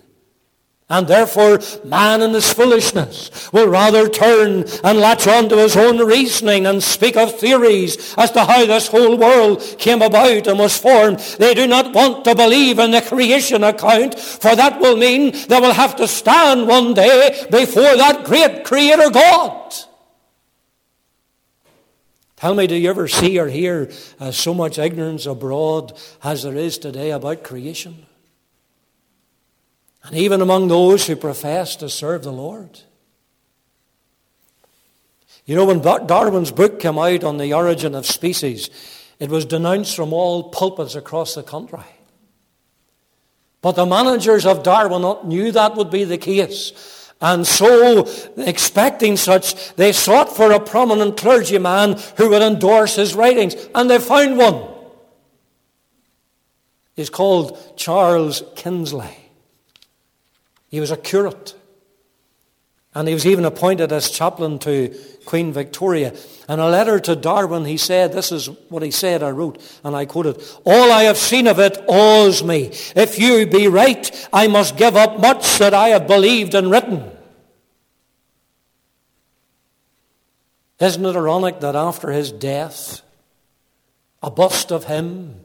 And 0.93 1.09
therefore, 1.09 1.59
man 1.87 2.21
in 2.21 2.35
his 2.35 2.53
foolishness 2.53 3.51
will 3.51 3.67
rather 3.67 4.11
turn 4.11 4.67
and 4.85 4.99
latch 4.99 5.27
on 5.27 5.49
to 5.49 5.57
his 5.57 5.75
own 5.75 5.97
reasoning 6.07 6.67
and 6.67 6.83
speak 6.83 7.17
of 7.17 7.41
theories 7.41 8.15
as 8.19 8.31
to 8.33 8.45
how 8.45 8.67
this 8.67 8.89
whole 8.89 9.17
world 9.17 9.63
came 9.79 10.03
about 10.03 10.47
and 10.47 10.59
was 10.59 10.77
formed. 10.77 11.19
They 11.39 11.55
do 11.55 11.67
not 11.67 11.95
want 11.95 12.27
to 12.27 12.35
believe 12.35 12.79
in 12.79 12.91
the 12.91 13.01
creation 13.01 13.65
account, 13.65 14.19
for 14.19 14.55
that 14.55 14.81
will 14.81 14.99
mean 14.99 15.33
they 15.49 15.59
will 15.59 15.73
have 15.73 15.97
to 15.97 16.07
stand 16.07 16.69
one 16.69 16.93
day 16.93 17.47
before 17.51 17.97
that 17.97 18.25
great 18.27 18.63
Creator 18.63 19.09
God. 19.09 19.75
Tell 22.37 22.55
me, 22.55 22.67
do 22.67 22.77
you 22.77 22.91
ever 22.91 23.09
see 23.09 23.39
or 23.39 23.49
hear 23.49 23.91
uh, 24.21 24.31
so 24.31 24.53
much 24.53 24.79
ignorance 24.79 25.25
abroad 25.25 25.99
as 26.23 26.43
there 26.43 26.57
is 26.57 26.77
today 26.77 27.13
about 27.13 27.45
creation? 27.45 28.05
And 30.05 30.17
even 30.17 30.41
among 30.41 30.69
those 30.69 31.07
who 31.07 31.17
profess 31.17 31.77
to 31.77 31.89
serve 31.89 32.23
the 32.23 32.33
Lord. 32.33 32.81
You 35.45 35.57
know, 35.57 35.65
when 35.65 35.81
Darwin's 35.81 36.53
book 36.53 36.81
came 36.81 36.99
out 36.99 37.25
on 37.25 37.39
the 37.39 37.53
origin 37.55 37.95
of 37.95 38.07
species, 38.07 38.71
it 39.19 39.29
was 39.29 39.45
denounced 39.45 39.97
from 39.97 40.13
all 40.13 40.51
pulpits 40.51 40.95
across 40.95 41.35
the 41.35 41.43
country. 41.43 41.81
But 43.61 43.73
the 43.73 43.87
managers 43.87 44.45
of 44.45 44.63
Darwin 44.65 45.29
knew 45.29 45.53
that 45.53 45.77
would 45.77 45.91
be 45.91 46.05
the 46.05 46.19
case. 46.19 47.13
And 47.21 47.47
so, 47.47 48.09
expecting 48.37 49.17
such, 49.17 49.75
they 49.77 49.93
sought 49.93 50.35
for 50.35 50.51
a 50.51 50.59
prominent 50.59 51.17
clergyman 51.17 51.97
who 52.17 52.31
would 52.31 52.43
endorse 52.43 52.97
his 52.97 53.15
writings. 53.15 53.55
And 53.77 53.89
they 53.89 54.01
found 54.01 54.39
one. 54.39 54.69
He's 56.97 57.11
called 57.11 57.77
Charles 57.77 58.43
Kingsley. 58.57 59.22
He 60.73 60.81
was 60.81 60.91
a 60.91 60.97
curate. 60.97 61.55
And 62.95 63.07
he 63.07 63.12
was 63.12 63.26
even 63.26 63.45
appointed 63.45 63.93
as 63.93 64.11
chaplain 64.11 64.59
to 64.61 64.99
Queen 65.26 65.52
Victoria. 65.52 66.14
In 66.49 66.59
a 66.59 66.69
letter 66.69 66.99
to 66.99 67.14
Darwin, 67.14 67.67
he 67.67 67.76
said, 67.76 68.12
this 68.12 68.33
is 68.33 68.47
what 68.71 68.83
he 68.83 68.91
said, 68.91 69.23
I 69.23 69.31
wrote, 69.31 69.62
and 69.85 69.95
I 69.95 70.07
quoted, 70.07 70.43
All 70.64 70.91
I 70.91 71.05
have 71.05 71.19
seen 71.19 71.47
of 71.47 71.59
it 71.59 71.76
awes 71.87 72.43
me. 72.43 72.71
If 72.97 73.19
you 73.19 73.47
be 73.47 73.69
right, 73.69 74.29
I 74.33 74.49
must 74.49 74.79
give 74.79 74.97
up 74.97 75.21
much 75.21 75.59
that 75.59 75.75
I 75.75 75.91
have 75.91 76.07
believed 76.07 76.55
and 76.55 76.71
written. 76.71 77.11
Isn't 80.81 81.05
it 81.05 81.17
ironic 81.17 81.61
that 81.61 81.76
after 81.76 82.11
his 82.11 82.33
death, 82.33 83.02
a 84.23 84.31
bust 84.31 84.73
of 84.73 84.85
him 84.85 85.41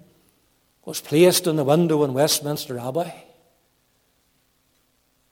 was 0.85 1.01
placed 1.01 1.47
in 1.47 1.57
the 1.57 1.65
window 1.65 2.05
in 2.05 2.13
Westminster 2.13 2.79
Abbey? 2.79 3.26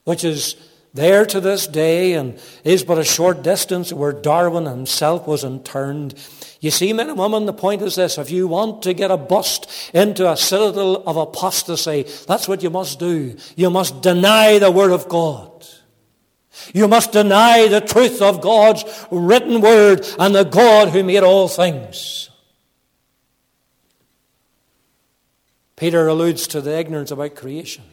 Which 0.05 0.23
is 0.23 0.55
there 0.93 1.25
to 1.25 1.41
this 1.41 1.67
day 1.67 2.13
and 2.13 2.39
is 2.63 2.83
but 2.83 2.97
a 2.97 3.03
short 3.03 3.43
distance 3.43 3.91
where 3.91 4.13
Darwin 4.13 4.65
himself 4.65 5.27
was 5.27 5.43
interned. 5.43 6.15
You 6.61 6.71
see, 6.71 6.93
men 6.93 7.09
and 7.09 7.19
women, 7.19 7.45
the 7.45 7.53
point 7.53 7.81
is 7.81 7.95
this. 7.95 8.17
If 8.17 8.31
you 8.31 8.47
want 8.47 8.81
to 8.83 8.93
get 8.93 9.11
a 9.11 9.17
bust 9.17 9.69
into 9.93 10.31
a 10.31 10.37
citadel 10.37 11.03
of 11.05 11.17
apostasy, 11.17 12.03
that's 12.27 12.47
what 12.47 12.63
you 12.63 12.69
must 12.69 12.97
do. 12.97 13.35
You 13.57 13.69
must 13.69 14.01
deny 14.01 14.57
the 14.57 14.71
Word 14.71 14.91
of 14.91 15.09
God. 15.09 15.51
You 16.73 16.87
must 16.87 17.11
deny 17.11 17.67
the 17.67 17.81
truth 17.81 18.21
of 18.21 18.39
God's 18.39 18.85
written 19.11 19.59
Word 19.59 20.07
and 20.17 20.33
the 20.33 20.45
God 20.45 20.89
who 20.89 21.03
made 21.03 21.23
all 21.23 21.49
things. 21.49 22.29
Peter 25.75 26.07
alludes 26.07 26.47
to 26.47 26.61
the 26.61 26.77
ignorance 26.77 27.11
about 27.11 27.35
creation. 27.35 27.83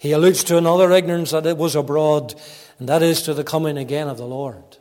He 0.00 0.12
alludes 0.12 0.42
to 0.44 0.56
another 0.56 0.90
ignorance 0.92 1.30
that 1.32 1.44
it 1.44 1.58
was 1.58 1.76
abroad, 1.76 2.34
and 2.78 2.88
that 2.88 3.02
is 3.02 3.20
to 3.22 3.34
the 3.34 3.44
coming 3.44 3.76
again 3.76 4.08
of 4.08 4.16
the 4.16 4.24
Lord. 4.24 4.78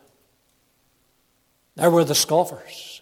There 1.76 1.92
were 1.92 2.06
the 2.06 2.16
scoffers, 2.16 3.02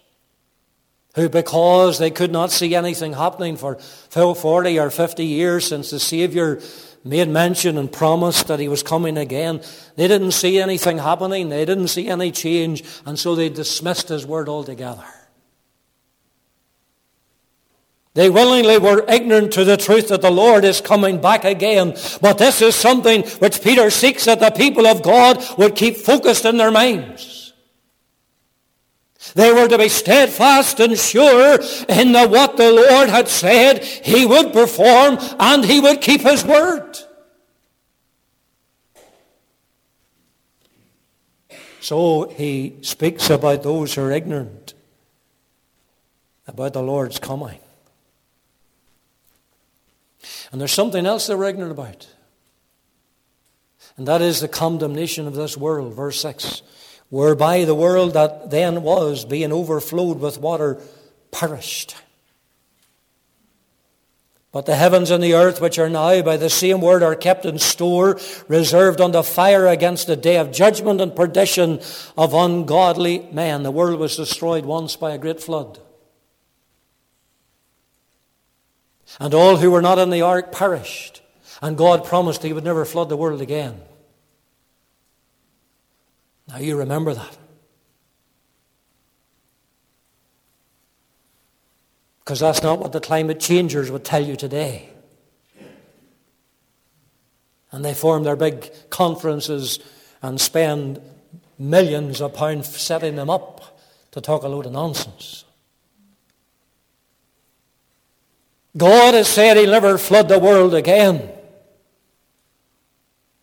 who, 1.14 1.30
because 1.30 2.00
they 2.00 2.10
could 2.10 2.32
not 2.32 2.50
see 2.50 2.74
anything 2.74 3.14
happening 3.14 3.56
for 3.56 3.76
40 3.76 4.80
or 4.80 4.90
50 4.90 5.26
years 5.26 5.68
since 5.68 5.92
the 5.92 6.00
Savior 6.00 6.60
made 7.04 7.30
mention 7.30 7.78
and 7.78 7.92
promised 7.92 8.48
that 8.48 8.60
he 8.60 8.68
was 8.68 8.82
coming 8.82 9.16
again, 9.16 9.62
they 9.96 10.08
didn't 10.08 10.32
see 10.32 10.60
anything 10.60 10.98
happening, 10.98 11.50
they 11.50 11.66
didn't 11.66 11.90
see 11.90 12.08
any 12.08 12.32
change, 12.32 12.84
and 13.06 13.20
so 13.20 13.36
they 13.36 13.50
dismissed 13.50 14.10
his 14.10 14.26
word 14.26 14.50
altogether. 14.50 15.06
They 18.18 18.32
willingly 18.32 18.80
were 18.80 19.06
ignorant 19.08 19.54
to 19.54 19.64
the 19.64 19.78
truth 19.78 20.08
that 20.08 20.24
the 20.24 20.32
Lord 20.32 20.66
is 20.66 20.82
coming 20.82 21.22
back 21.22 21.46
again. 21.46 21.96
But 22.20 22.40
this 22.40 22.64
is 22.64 22.74
something 22.74 23.22
which 23.38 23.62
Peter 23.62 23.92
seeks 23.92 24.26
that 24.26 24.40
the 24.40 24.50
people 24.50 24.88
of 24.88 25.04
God 25.04 25.38
would 25.60 25.76
keep 25.76 25.98
focused 25.98 26.44
in 26.44 26.58
their 26.58 26.72
minds. 26.72 27.54
They 29.36 29.54
were 29.54 29.68
to 29.68 29.78
be 29.78 29.88
steadfast 29.88 30.80
and 30.80 30.98
sure 30.98 31.60
in 31.88 32.14
the 32.14 32.28
what 32.28 32.58
the 32.58 32.72
Lord 32.72 33.10
had 33.10 33.28
said 33.28 33.84
he 33.84 34.26
would 34.26 34.52
perform 34.52 35.20
and 35.40 35.64
he 35.64 35.80
would 35.80 36.02
keep 36.02 36.22
his 36.22 36.44
word. 36.44 36.98
So 41.82 42.30
he 42.30 42.78
speaks 42.82 43.30
about 43.30 43.62
those 43.62 43.94
who 43.94 44.02
are 44.02 44.12
ignorant 44.12 44.74
about 46.48 46.74
the 46.74 46.82
Lord's 46.82 47.20
coming. 47.20 47.60
And 50.51 50.62
there's 50.62 50.72
something 50.72 51.06
else 51.06 51.27
that 51.27 51.38
we're 51.38 51.50
ignorant 51.50 51.72
about. 51.72 52.08
And 53.98 54.08
that 54.08 54.22
is 54.22 54.39
the 54.39 54.48
condemnation 54.48 55.27
of 55.27 55.36
this 55.36 55.58
world, 55.58 55.94
verse 55.94 56.22
6. 56.22 56.62
Whereby 57.10 57.66
the 57.66 57.75
world 57.75 58.13
that 58.13 58.51
then 58.51 58.84
was, 58.84 59.25
being 59.25 59.51
overflowed 59.51 60.20
with 60.20 60.39
water, 60.39 60.80
perished. 61.32 61.96
But 64.51 64.66
the 64.66 64.75
heavens 64.75 65.12
and 65.12 65.24
the 65.24 65.34
earth, 65.34 65.62
which 65.62 65.77
are 65.77 65.89
now 65.89 66.22
by 66.22 66.38
the 66.38 66.50
same 66.50 66.82
word, 66.82 67.04
are 67.04 67.16
kept 67.16 67.46
in 67.46 67.60
store, 67.60 68.20
reserved 68.48 69.01
unto 69.01 69.22
fire 69.22 69.68
against 69.68 70.08
the 70.08 70.16
day 70.16 70.38
of 70.38 70.51
judgment 70.51 71.01
and 71.01 71.16
perdition 71.16 71.80
of 72.18 72.34
ungodly 72.34 73.27
men. 73.32 73.63
The 73.63 73.72
world 73.72 74.00
was 74.00 74.16
destroyed 74.16 74.66
once 74.66 74.96
by 74.96 75.12
a 75.12 75.18
great 75.18 75.42
flood. 75.42 75.80
And 79.20 79.34
all 79.34 79.58
who 79.58 79.72
were 79.72 79.82
not 79.82 80.00
in 80.00 80.10
the 80.10 80.22
ark 80.22 80.52
perished. 80.52 81.22
And 81.62 81.78
God 81.78 82.06
promised 82.06 82.44
he 82.44 82.54
would 82.54 82.64
never 82.64 82.86
flood 82.86 83.10
the 83.10 83.18
world 83.18 83.42
again. 83.42 83.82
Now 86.48 86.58
you 86.58 86.78
remember 86.78 87.14
that. 87.14 87.38
Because 92.20 92.40
that's 92.40 92.62
not 92.62 92.80
what 92.80 92.92
the 92.92 93.00
climate 93.00 93.40
changers 93.40 93.90
would 93.90 94.04
tell 94.04 94.24
you 94.24 94.36
today. 94.36 94.90
And 97.72 97.84
they 97.84 97.94
form 97.94 98.24
their 98.24 98.36
big 98.36 98.72
conferences 98.90 99.80
and 100.22 100.40
spend 100.40 101.02
millions 101.58 102.22
of 102.22 102.34
pounds 102.34 102.76
setting 102.76 103.16
them 103.16 103.30
up 103.30 103.80
to 104.12 104.22
talk 104.22 104.44
a 104.44 104.48
load 104.48 104.66
of 104.66 104.72
nonsense. 104.72 105.46
God 108.78 109.16
has 109.16 109.28
said 109.28 109.58
he'll 109.58 109.72
never 109.72 109.98
flood 109.98 110.30
the 110.30 110.40
world 110.40 110.76
again. 110.76 111.32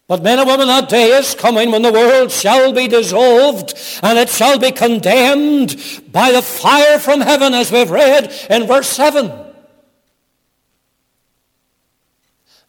But 0.07 0.23
men 0.23 0.38
and 0.38 0.49
women, 0.49 0.67
that 0.69 0.88
day 0.88 1.09
is 1.09 1.35
coming 1.35 1.71
when 1.71 1.83
the 1.83 1.93
world 1.93 2.31
shall 2.31 2.73
be 2.73 2.88
dissolved 2.88 3.75
and 4.03 4.19
it 4.19 4.29
shall 4.29 4.59
be 4.59 4.71
condemned 4.71 5.76
by 6.12 6.31
the 6.31 6.43
fire 6.43 6.99
from 6.99 7.21
heaven 7.21 7.55
as 7.55 7.73
we've 7.73 7.91
read 7.91 8.31
in 8.50 8.67
verse 8.67 8.88
7. 8.88 9.33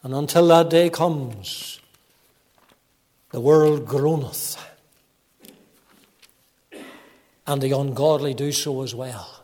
And 0.02 0.14
until 0.14 0.46
that 0.48 0.70
day 0.70 0.88
comes, 0.88 1.78
the 3.32 3.40
world 3.40 3.86
groaneth, 3.86 4.56
and 7.46 7.60
the 7.60 7.72
ungodly 7.72 8.32
do 8.32 8.50
so 8.50 8.82
as 8.82 8.94
well. 8.94 9.35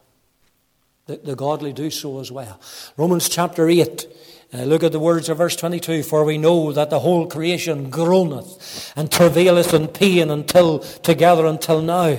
The, 1.06 1.16
the 1.16 1.35
godly 1.35 1.73
do 1.73 1.90
so 1.90 2.21
as 2.21 2.30
well. 2.30 2.61
Romans 2.97 3.28
chapter 3.28 3.68
8. 3.68 4.06
Uh, 4.54 4.59
look 4.64 4.85
at 4.85 4.92
the 4.92 5.00
words 5.00 5.28
of 5.28 5.38
verse 5.38 5.56
22. 5.56 6.04
For 6.04 6.25
we 6.25 6.38
know 6.38 6.73
that 6.73 6.90
the 6.90 7.00
whole 7.00 7.26
creation 7.26 7.90
groaneth 7.90 8.92
and 8.94 9.11
travaileth 9.11 9.75
in 9.75 9.88
pain 9.88 10.30
until 10.30 10.78
together 10.78 11.47
until 11.47 11.82
now. 11.82 12.16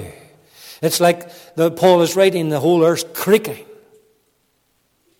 It's 0.82 1.00
like 1.00 1.32
the, 1.56 1.72
Paul 1.72 2.02
is 2.02 2.16
writing 2.18 2.50
the 2.50 2.60
whole 2.60 2.84
earth 2.84 3.13
creaking. 3.13 3.66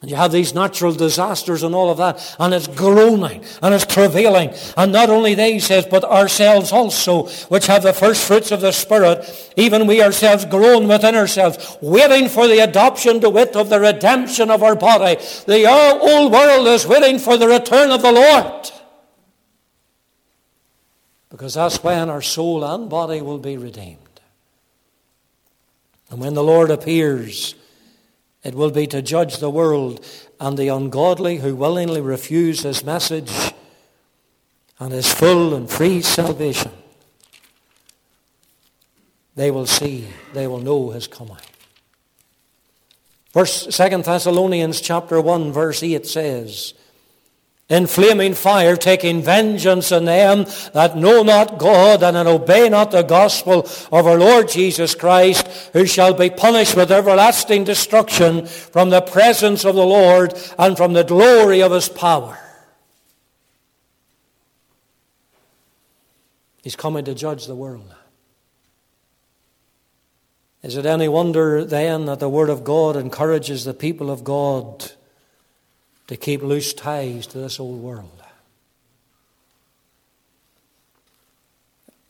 And 0.04 0.12
you 0.12 0.18
have 0.18 0.34
these 0.34 0.54
natural 0.54 0.92
disasters 0.92 1.64
and 1.64 1.74
all 1.74 1.90
of 1.90 1.96
that, 1.96 2.36
and 2.38 2.54
it's 2.54 2.68
groaning 2.68 3.42
and 3.62 3.74
it's 3.74 3.86
travailing. 3.86 4.54
And 4.76 4.92
not 4.92 5.10
only 5.10 5.34
they, 5.34 5.54
he 5.54 5.60
says, 5.62 5.86
but 5.90 6.04
ourselves 6.04 6.74
also, 6.74 7.28
which 7.48 7.68
have 7.68 7.84
the 7.84 7.94
first 7.94 8.28
fruits 8.28 8.52
of 8.52 8.60
the 8.60 8.74
Spirit, 8.74 9.54
even 9.56 9.88
we 9.88 10.04
ourselves 10.04 10.44
groan 10.44 10.90
within 10.90 11.16
ourselves, 11.16 11.78
waiting 11.82 12.28
for 12.28 12.50
the 12.50 12.60
adoption 12.60 13.22
to 13.22 13.30
wit 13.30 13.56
of 13.56 13.70
the 13.70 13.80
redemption 13.80 14.52
of 14.52 14.62
our 14.62 14.76
body. 14.76 15.24
The 15.46 15.66
old 15.70 16.34
world 16.34 16.68
is 16.68 16.86
waiting 16.86 17.18
for 17.18 17.38
the 17.38 17.48
return 17.48 17.90
of 17.90 18.02
the 18.02 18.12
Lord. 18.12 18.72
Because 21.30 21.54
that's 21.54 21.82
when 21.82 22.10
our 22.10 22.22
soul 22.22 22.66
and 22.66 22.90
body 22.90 23.22
will 23.22 23.40
be 23.40 23.56
redeemed. 23.56 24.00
And 26.10 26.20
when 26.20 26.34
the 26.34 26.44
Lord 26.44 26.72
appears, 26.72 27.56
it 28.44 28.56
will 28.56 28.72
be 28.72 28.88
to 28.88 29.02
judge 29.02 29.38
the 29.38 29.50
world 29.50 30.06
and 30.40 30.58
the 30.58 30.68
ungodly 30.68 31.38
who 31.38 31.56
willingly 31.56 32.02
refuse 32.02 32.64
his 32.64 32.84
message 32.84 33.54
and 34.80 34.92
his 34.92 35.12
full 35.14 35.56
and 35.56 35.70
free 35.70 36.02
salvation. 36.02 36.72
They 39.36 39.50
will 39.50 39.66
see, 39.66 40.08
they 40.34 40.46
will 40.48 40.60
know 40.60 40.90
his 40.90 41.08
coming. 41.08 41.38
Verse 43.34 43.66
2 43.66 44.04
Thessalonians 44.04 44.80
chapter 44.82 45.20
1 45.20 45.52
verse 45.52 45.82
8 45.82 46.06
says, 46.06 46.74
in 47.70 47.88
flaming 47.88 48.34
fire, 48.34 48.76
taking 48.76 49.22
vengeance 49.22 49.92
on 49.92 50.06
them 50.06 50.46
that 50.74 50.98
know 50.98 51.24
not 51.24 51.58
God 51.58 52.04
and 52.04 52.18
obey 52.18 52.70
not 52.70 52.92
the 52.92 53.04
gospel 53.04 53.60
of 53.92 54.06
our 54.08 54.18
Lord 54.18 54.50
Jesus 54.50 54.96
Christ, 54.96 55.48
who 55.74 55.86
shall 55.86 56.14
be 56.14 56.30
punished 56.30 56.76
with 56.76 56.92
everlasting 56.92 57.64
destruction 57.64 58.46
from 58.46 58.90
the 58.90 59.02
presence 59.02 59.64
of 59.66 59.76
the 59.76 59.86
Lord 59.86 60.34
and 60.60 60.76
from 60.76 60.94
the 60.94 61.04
glory 61.04 61.62
of 61.62 61.72
his 61.72 61.90
power. 61.90 62.38
He's 66.64 66.76
coming 66.76 67.06
to 67.06 67.16
judge 67.16 67.46
the 67.46 67.56
world. 67.56 67.94
Is 70.62 70.78
it 70.78 70.86
any 70.86 71.10
wonder 71.10 71.66
then 71.66 72.06
that 72.06 72.20
the 72.20 72.30
Word 72.30 72.50
of 72.50 72.64
God 72.64 72.96
encourages 72.96 73.66
the 73.66 73.74
people 73.74 74.10
of 74.10 74.24
God 74.24 74.94
to 76.08 76.18
keep 76.18 76.42
loose 76.42 76.74
ties 76.74 77.28
to 77.28 77.38
this 77.38 77.60
old 77.60 77.82
world. 77.82 78.24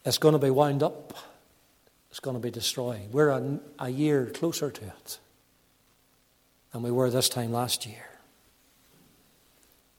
It's 0.06 0.18
going 0.18 0.34
to 0.34 0.40
be 0.40 0.50
wound 0.50 0.84
up. 0.84 1.14
It's 2.10 2.20
going 2.20 2.36
to 2.36 2.42
be 2.42 2.52
destroyed. 2.52 3.12
We're 3.12 3.30
a, 3.30 3.60
a 3.80 3.90
year 3.90 4.28
closer 4.28 4.70
to 4.70 4.86
it 4.86 5.20
than 6.72 6.84
we 6.84 6.92
were 6.92 7.10
this 7.10 7.30
time 7.30 7.52
last 7.52 7.88
year. 7.88 8.06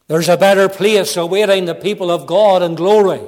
There's 0.07 0.29
a 0.29 0.37
better 0.37 0.69
place 0.69 1.17
awaiting 1.17 1.65
the 1.65 1.75
people 1.75 2.11
of 2.11 2.27
God 2.27 2.63
in 2.63 2.75
glory. 2.75 3.23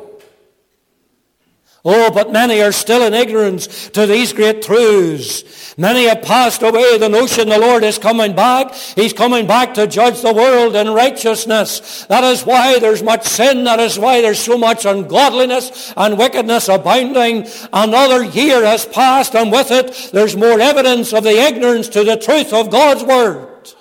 Oh, 1.89 2.11
but 2.11 2.33
many 2.33 2.61
are 2.63 2.73
still 2.73 3.05
in 3.05 3.15
ignorance 3.15 3.89
to 3.91 4.09
these 4.09 4.33
great 4.33 4.61
truths. 4.61 5.79
Many 5.79 6.09
have 6.09 6.23
passed 6.23 6.63
away 6.63 6.99
the 6.99 7.09
notion 7.09 7.49
the 7.49 7.61
Lord 7.61 7.85
is 7.85 7.97
coming 7.97 8.35
back. 8.35 8.75
He's 8.75 9.13
coming 9.13 9.47
back 9.47 9.75
to 9.75 9.87
judge 9.87 10.21
the 10.21 10.35
world 10.35 10.75
in 10.75 10.91
righteousness. 10.91 12.05
That 12.07 12.25
is 12.25 12.45
why 12.45 12.81
there's 12.81 13.05
much 13.05 13.25
sin. 13.25 13.63
That 13.63 13.79
is 13.79 14.01
why 14.01 14.21
there's 14.21 14.41
so 14.41 14.59
much 14.59 14.85
ungodliness 14.85 15.93
and 15.97 16.19
wickedness 16.19 16.69
abounding. 16.69 17.47
Another 17.73 18.25
year 18.25 18.65
has 18.65 18.85
passed 18.85 19.37
and 19.37 19.53
with 19.53 19.71
it 19.71 20.11
there's 20.13 20.37
more 20.37 20.59
evidence 20.59 21.13
of 21.13 21.23
the 21.23 21.39
ignorance 21.39 21.89
to 21.91 22.03
the 22.03 22.17
truth 22.17 22.53
of 22.53 22.69
God's 22.69 23.05
Word. 23.05 23.73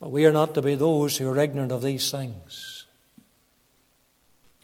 But 0.00 0.10
we 0.10 0.26
are 0.26 0.32
not 0.32 0.52
to 0.52 0.60
be 0.60 0.74
those 0.74 1.16
who 1.16 1.30
are 1.30 1.38
ignorant 1.38 1.72
of 1.72 1.80
these 1.80 2.10
things 2.10 2.71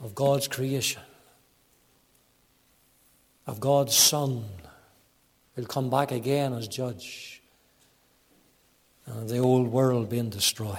of 0.00 0.14
God's 0.14 0.48
creation, 0.48 1.02
of 3.46 3.60
God's 3.60 3.94
Son, 3.94 4.44
who'll 5.54 5.66
come 5.66 5.90
back 5.90 6.12
again 6.12 6.52
as 6.52 6.68
judge, 6.68 7.42
and 9.06 9.22
of 9.22 9.28
the 9.28 9.38
old 9.38 9.68
world 9.68 10.08
being 10.08 10.30
destroyed. 10.30 10.78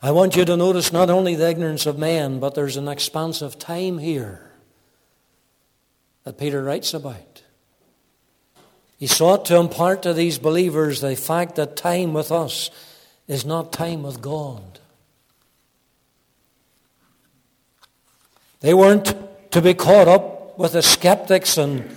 I 0.00 0.10
want 0.10 0.36
you 0.36 0.44
to 0.44 0.56
notice 0.56 0.92
not 0.92 1.10
only 1.10 1.34
the 1.34 1.48
ignorance 1.48 1.86
of 1.86 1.98
man, 1.98 2.38
but 2.38 2.54
there's 2.54 2.76
an 2.76 2.88
expanse 2.88 3.42
of 3.42 3.58
time 3.58 3.98
here 3.98 4.50
that 6.24 6.38
Peter 6.38 6.62
writes 6.62 6.94
about. 6.94 7.42
He 8.98 9.06
sought 9.06 9.44
to 9.46 9.56
impart 9.56 10.02
to 10.02 10.12
these 10.12 10.38
believers 10.38 11.00
the 11.00 11.16
fact 11.16 11.56
that 11.56 11.76
time 11.76 12.12
with 12.12 12.30
us 12.30 12.70
is 13.26 13.44
not 13.44 13.72
time 13.72 14.02
with 14.02 14.22
God. 14.22 14.78
They 18.64 18.72
weren't 18.72 19.14
to 19.50 19.60
be 19.60 19.74
caught 19.74 20.08
up 20.08 20.58
with 20.58 20.72
the 20.72 20.80
skeptics 20.80 21.58
and 21.58 21.94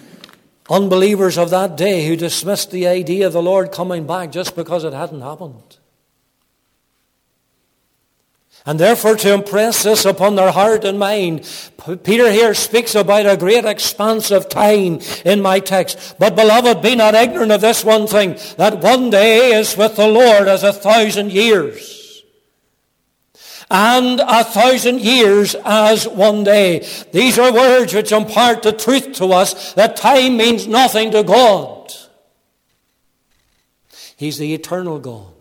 unbelievers 0.70 1.38
of 1.38 1.50
that 1.52 1.78
day 1.78 2.06
who 2.06 2.18
dismissed 2.18 2.72
the 2.72 2.88
idea 2.88 3.26
of 3.26 3.32
the 3.32 3.42
Lord 3.42 3.72
coming 3.72 4.06
back 4.06 4.34
just 4.34 4.54
because 4.54 4.84
it 4.84 4.92
hadn't 4.92 5.22
happened. 5.22 5.78
And 8.66 8.78
therefore, 8.78 9.16
to 9.16 9.34
impress 9.34 9.84
this 9.84 10.04
upon 10.04 10.36
their 10.36 10.52
heart 10.52 10.84
and 10.84 11.00
mind, 11.00 11.50
Peter 12.04 12.30
here 12.30 12.54
speaks 12.54 12.96
about 12.96 13.26
a 13.26 13.38
great 13.38 13.64
expanse 13.64 14.30
of 14.30 14.50
time 14.50 15.00
in 15.24 15.42
my 15.42 15.62
text. 15.62 16.16
But 16.20 16.36
beloved, 16.36 16.82
be 16.82 16.96
not 16.96 17.16
ignorant 17.16 17.54
of 17.54 17.62
this 17.62 17.86
one 17.86 18.08
thing, 18.08 18.38
that 18.58 18.80
one 18.80 19.10
day 19.10 19.58
is 19.58 19.78
with 19.78 19.96
the 19.96 20.10
Lord 20.10 20.50
as 20.50 20.64
a 20.64 20.74
thousand 20.74 21.32
years 21.32 21.97
and 23.70 24.20
a 24.20 24.44
thousand 24.44 25.02
years 25.02 25.56
as 25.66 26.08
one 26.08 26.44
day. 26.44 26.88
These 27.12 27.38
are 27.38 27.54
words 27.54 27.94
which 27.94 28.12
impart 28.12 28.64
the 28.64 28.72
truth 28.72 29.14
to 29.14 29.34
us 29.34 29.74
that 29.74 29.98
time 29.98 30.38
means 30.38 30.68
nothing 30.68 31.12
to 31.12 31.24
God. 31.24 31.94
He's 34.16 34.38
the 34.38 34.54
eternal 34.54 35.00
God. 35.00 35.34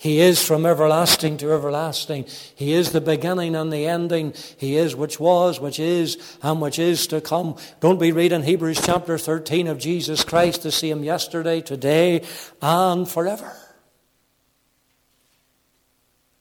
He 0.00 0.20
is 0.20 0.44
from 0.44 0.64
everlasting 0.64 1.38
to 1.38 1.52
everlasting. 1.52 2.26
He 2.54 2.72
is 2.72 2.92
the 2.92 3.00
beginning 3.00 3.56
and 3.56 3.72
the 3.72 3.86
ending. 3.86 4.32
He 4.56 4.76
is 4.76 4.94
which 4.94 5.18
was, 5.18 5.58
which 5.58 5.80
is, 5.80 6.38
and 6.40 6.60
which 6.60 6.78
is 6.78 7.08
to 7.08 7.20
come. 7.20 7.56
Don't 7.80 7.98
be 7.98 8.12
reading 8.12 8.44
Hebrews 8.44 8.80
chapter 8.84 9.18
13 9.18 9.66
of 9.66 9.78
Jesus 9.78 10.22
Christ 10.22 10.62
to 10.62 10.70
see 10.70 10.88
him 10.88 11.02
yesterday, 11.02 11.60
today, 11.60 12.22
and 12.62 13.08
forever. 13.08 13.52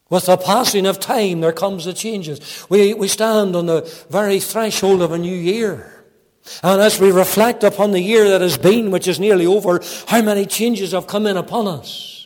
With 0.10 0.26
the 0.26 0.38
passing 0.38 0.86
of 0.86 1.00
time, 1.00 1.42
there 1.42 1.52
comes 1.52 1.86
the 1.86 1.94
changes. 1.94 2.66
We, 2.70 2.94
we 2.94 3.08
stand 3.08 3.56
on 3.56 3.66
the 3.66 3.82
very 4.10 4.40
threshold 4.40 5.02
of 5.02 5.12
a 5.12 5.18
new 5.18 5.36
year. 5.36 6.06
And 6.64 6.82
as 6.82 7.00
we 7.00 7.12
reflect 7.12 7.64
upon 7.64 7.92
the 7.92 8.00
year 8.00 8.30
that 8.30 8.42
has 8.42 8.58
been, 8.58 8.90
which 8.90 9.08
is 9.08 9.20
nearly 9.20 9.46
over, 9.46 9.82
how 10.08 10.22
many 10.22 10.46
changes 10.46 10.94
have 10.94 11.08
come 11.08 11.28
in 11.28 11.36
upon 11.36 11.68
us. 11.68 12.17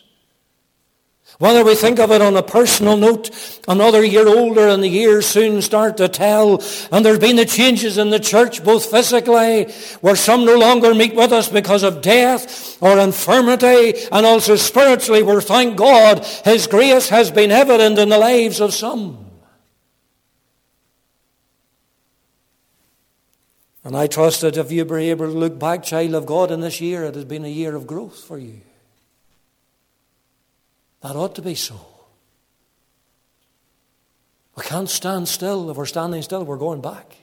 Whether 1.42 1.64
we 1.64 1.74
think 1.74 1.98
of 1.98 2.12
it 2.12 2.22
on 2.22 2.36
a 2.36 2.42
personal 2.44 2.96
note, 2.96 3.28
another 3.66 4.04
year 4.04 4.28
older 4.28 4.68
and 4.68 4.80
the 4.80 4.86
years 4.86 5.26
soon 5.26 5.60
start 5.60 5.96
to 5.96 6.06
tell. 6.06 6.62
And 6.92 7.04
there's 7.04 7.18
been 7.18 7.34
the 7.34 7.44
changes 7.44 7.98
in 7.98 8.10
the 8.10 8.20
church, 8.20 8.62
both 8.62 8.88
physically, 8.88 9.64
where 10.02 10.14
some 10.14 10.44
no 10.44 10.56
longer 10.56 10.94
meet 10.94 11.16
with 11.16 11.32
us 11.32 11.48
because 11.48 11.82
of 11.82 12.00
death 12.00 12.80
or 12.80 12.96
infirmity, 12.96 14.06
and 14.12 14.24
also 14.24 14.54
spiritually, 14.54 15.24
where 15.24 15.40
thank 15.40 15.76
God 15.76 16.24
His 16.44 16.68
grace 16.68 17.08
has 17.08 17.32
been 17.32 17.50
evident 17.50 17.98
in 17.98 18.08
the 18.08 18.18
lives 18.18 18.60
of 18.60 18.72
some. 18.72 19.26
And 23.82 23.96
I 23.96 24.06
trust 24.06 24.42
that 24.42 24.56
if 24.56 24.70
you 24.70 24.84
were 24.84 25.00
able 25.00 25.26
to 25.26 25.36
look 25.36 25.58
back, 25.58 25.82
child 25.82 26.14
of 26.14 26.24
God, 26.24 26.52
in 26.52 26.60
this 26.60 26.80
year, 26.80 27.02
it 27.02 27.16
has 27.16 27.24
been 27.24 27.44
a 27.44 27.48
year 27.48 27.74
of 27.74 27.88
growth 27.88 28.22
for 28.22 28.38
you. 28.38 28.60
That 31.02 31.16
ought 31.16 31.34
to 31.34 31.42
be 31.42 31.54
so. 31.54 31.74
We 34.56 34.62
can't 34.62 34.88
stand 34.88 35.28
still. 35.28 35.70
If 35.70 35.76
we're 35.76 35.86
standing 35.86 36.22
still, 36.22 36.44
we're 36.44 36.56
going 36.56 36.80
back. 36.80 37.16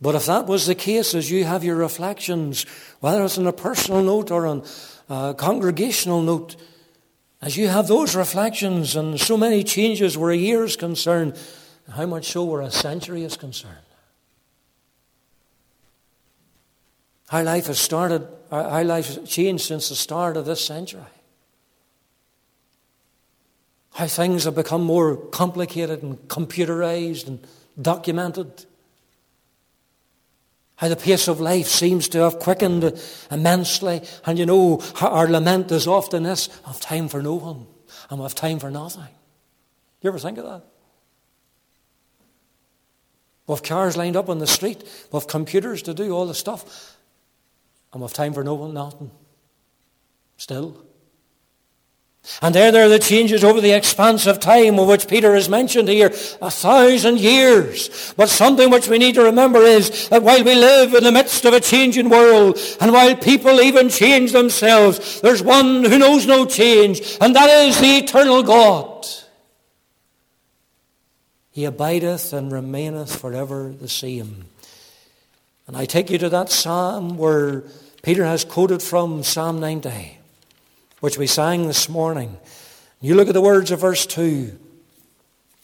But 0.00 0.14
if 0.14 0.26
that 0.26 0.46
was 0.46 0.66
the 0.66 0.74
case, 0.74 1.14
as 1.14 1.30
you 1.30 1.44
have 1.44 1.64
your 1.64 1.76
reflections, 1.76 2.66
whether 3.00 3.24
it's 3.24 3.38
on 3.38 3.46
a 3.46 3.52
personal 3.52 4.02
note 4.02 4.30
or 4.30 4.46
on 4.46 4.62
a 5.08 5.34
congregational 5.34 6.20
note, 6.20 6.56
as 7.40 7.56
you 7.56 7.68
have 7.68 7.88
those 7.88 8.14
reflections 8.14 8.96
and 8.96 9.18
so 9.18 9.36
many 9.36 9.64
changes 9.64 10.18
where 10.18 10.30
a 10.30 10.36
year 10.36 10.64
is 10.64 10.76
concerned, 10.76 11.38
how 11.90 12.04
much 12.04 12.26
so 12.26 12.44
where 12.44 12.60
a 12.60 12.70
century 12.70 13.22
is 13.22 13.36
concerned? 13.36 13.74
Our 17.30 17.42
life 17.42 17.66
has 17.66 17.78
started, 17.78 18.28
our 18.50 18.84
life 18.84 19.06
has 19.14 19.28
changed 19.28 19.64
since 19.64 19.88
the 19.88 19.94
start 19.94 20.36
of 20.36 20.44
this 20.46 20.64
century. 20.64 21.00
How 23.92 24.06
things 24.06 24.44
have 24.44 24.54
become 24.54 24.84
more 24.84 25.16
complicated 25.16 26.02
and 26.02 26.18
computerized 26.28 27.26
and 27.26 27.46
documented. 27.80 28.66
How 30.76 30.88
the 30.88 30.96
pace 30.96 31.28
of 31.28 31.40
life 31.40 31.66
seems 31.66 32.08
to 32.10 32.18
have 32.18 32.38
quickened 32.38 33.00
immensely. 33.30 34.02
And 34.26 34.38
you 34.38 34.44
know, 34.44 34.82
our 35.00 35.26
lament 35.26 35.72
is 35.72 35.86
often 35.86 36.24
this 36.24 36.48
of 36.66 36.80
time 36.80 37.08
for 37.08 37.22
no 37.22 37.34
one 37.34 37.66
and 38.10 38.20
of 38.20 38.34
time 38.34 38.58
for 38.58 38.70
nothing. 38.70 39.08
You 40.02 40.08
ever 40.08 40.18
think 40.18 40.36
of 40.38 40.44
that? 40.44 40.62
With 43.46 43.62
cars 43.62 43.96
lined 43.96 44.16
up 44.16 44.28
on 44.28 44.38
the 44.38 44.46
street, 44.46 44.84
with 45.12 45.28
computers 45.28 45.82
to 45.82 45.94
do 45.94 46.12
all 46.12 46.26
the 46.26 46.34
stuff. 46.34 46.98
And 47.96 48.02
we've 48.02 48.12
time 48.12 48.34
for 48.34 48.44
no 48.44 48.52
one, 48.52 48.74
nothing. 48.74 49.10
Still. 50.36 50.84
And 52.42 52.54
there, 52.54 52.70
there 52.70 52.84
are 52.84 52.90
the 52.90 52.98
changes 52.98 53.42
over 53.42 53.58
the 53.58 53.72
expanse 53.72 54.26
of 54.26 54.38
time 54.38 54.78
of 54.78 54.86
which 54.86 55.08
Peter 55.08 55.34
has 55.34 55.48
mentioned 55.48 55.88
here, 55.88 56.08
a 56.42 56.50
thousand 56.50 57.20
years. 57.20 58.12
But 58.14 58.28
something 58.28 58.68
which 58.68 58.86
we 58.86 58.98
need 58.98 59.14
to 59.14 59.22
remember 59.22 59.60
is 59.62 60.10
that 60.10 60.22
while 60.22 60.44
we 60.44 60.54
live 60.54 60.92
in 60.92 61.04
the 61.04 61.10
midst 61.10 61.46
of 61.46 61.54
a 61.54 61.60
changing 61.60 62.10
world, 62.10 62.58
and 62.82 62.92
while 62.92 63.16
people 63.16 63.62
even 63.62 63.88
change 63.88 64.32
themselves, 64.32 65.22
there's 65.22 65.42
one 65.42 65.82
who 65.82 65.98
knows 65.98 66.26
no 66.26 66.44
change, 66.44 67.00
and 67.22 67.34
that 67.34 67.48
is 67.48 67.80
the 67.80 67.96
eternal 67.96 68.42
God. 68.42 69.06
He 71.50 71.64
abideth 71.64 72.34
and 72.34 72.52
remaineth 72.52 73.18
forever 73.18 73.72
the 73.72 73.88
same. 73.88 74.44
And 75.66 75.78
I 75.78 75.86
take 75.86 76.10
you 76.10 76.18
to 76.18 76.28
that 76.28 76.50
psalm 76.50 77.16
where 77.16 77.64
Peter 78.06 78.24
has 78.24 78.44
quoted 78.44 78.80
from 78.80 79.24
Psalm 79.24 79.58
90 79.58 80.18
which 81.00 81.18
we 81.18 81.26
sang 81.26 81.66
this 81.66 81.88
morning. 81.88 82.36
You 83.00 83.16
look 83.16 83.26
at 83.26 83.34
the 83.34 83.40
words 83.40 83.72
of 83.72 83.80
verse 83.80 84.06
2. 84.06 84.56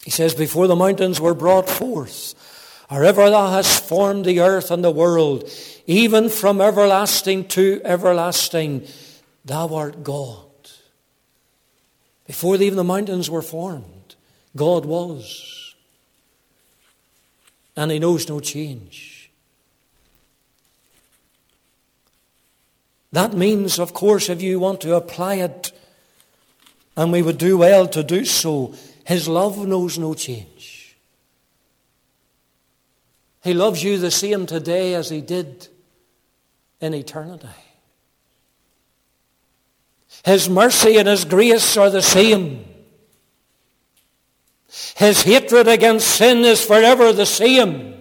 He 0.03 0.11
says, 0.11 0.35
Before 0.35 0.67
the 0.67 0.75
mountains 0.75 1.21
were 1.21 1.33
brought 1.33 1.69
forth, 1.69 2.35
or 2.91 3.05
ever 3.05 3.29
thou 3.29 3.49
hast 3.49 3.85
formed 3.85 4.25
the 4.25 4.41
earth 4.41 4.71
and 4.71 4.83
the 4.83 4.91
world, 4.91 5.49
even 5.87 6.27
from 6.27 6.59
everlasting 6.59 7.47
to 7.47 7.79
everlasting, 7.85 8.87
thou 9.45 9.73
art 9.73 10.03
God. 10.03 10.49
Before 12.27 12.57
even 12.57 12.75
the 12.75 12.83
mountains 12.83 13.29
were 13.29 13.41
formed, 13.41 14.15
God 14.53 14.83
was. 14.83 15.75
And 17.77 17.89
he 17.89 17.99
knows 17.99 18.27
no 18.27 18.41
change. 18.41 19.12
That 23.13 23.33
means, 23.33 23.77
of 23.77 23.93
course, 23.93 24.27
if 24.27 24.41
you 24.41 24.59
want 24.59 24.81
to 24.81 24.95
apply 24.95 25.35
it, 25.35 25.71
and 26.97 27.11
we 27.11 27.21
would 27.21 27.37
do 27.37 27.59
well 27.59 27.87
to 27.89 28.03
do 28.03 28.25
so, 28.25 28.73
His 29.05 29.27
love 29.27 29.67
knows 29.67 29.99
no 29.99 30.15
change. 30.15 30.97
He 33.43 33.53
loves 33.53 33.83
you 33.83 33.99
the 33.99 34.09
same 34.09 34.47
today 34.47 34.95
as 34.95 35.11
He 35.11 35.21
did 35.21 35.67
in 36.81 36.95
eternity. 36.95 37.47
His 40.25 40.49
mercy 40.49 40.97
and 40.97 41.07
His 41.07 41.23
grace 41.23 41.77
are 41.77 41.91
the 41.91 42.01
same. 42.01 42.65
His 44.95 45.21
hatred 45.21 45.67
against 45.67 46.07
sin 46.07 46.39
is 46.39 46.65
forever 46.65 47.13
the 47.13 47.27
same. 47.27 47.92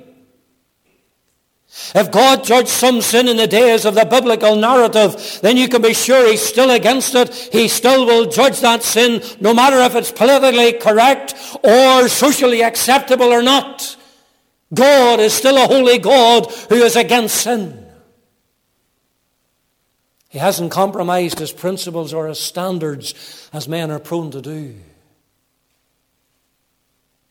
If 1.94 2.10
God 2.10 2.42
judged 2.42 2.68
some 2.68 3.02
sin 3.02 3.28
in 3.28 3.36
the 3.36 3.46
days 3.46 3.84
of 3.84 3.94
the 3.94 4.06
biblical 4.06 4.56
narrative, 4.56 5.40
then 5.42 5.56
you 5.56 5.68
can 5.68 5.82
be 5.82 5.92
sure 5.92 6.26
He's 6.26 6.42
still 6.42 6.70
against 6.70 7.14
it. 7.14 7.34
He 7.52 7.68
still 7.68 8.06
will 8.06 8.30
judge 8.30 8.60
that 8.60 8.82
sin, 8.82 9.22
no 9.40 9.52
matter 9.52 9.78
if 9.78 9.94
it's 9.94 10.10
politically 10.10 10.72
correct 10.72 11.34
or 11.62 12.08
socially 12.08 12.62
acceptable 12.62 13.26
or 13.26 13.42
not. 13.42 13.96
God 14.72 15.20
is 15.20 15.34
still 15.34 15.56
a 15.56 15.66
holy 15.66 15.98
God 15.98 16.50
who 16.70 16.76
is 16.76 16.96
against 16.96 17.36
sin. 17.36 17.86
He 20.30 20.38
hasn't 20.38 20.70
compromised 20.70 21.38
his 21.38 21.52
principles 21.52 22.14
or 22.14 22.26
his 22.26 22.40
standards 22.40 23.50
as 23.52 23.68
men 23.68 23.90
are 23.90 23.98
prone 23.98 24.30
to 24.30 24.40
do. 24.40 24.76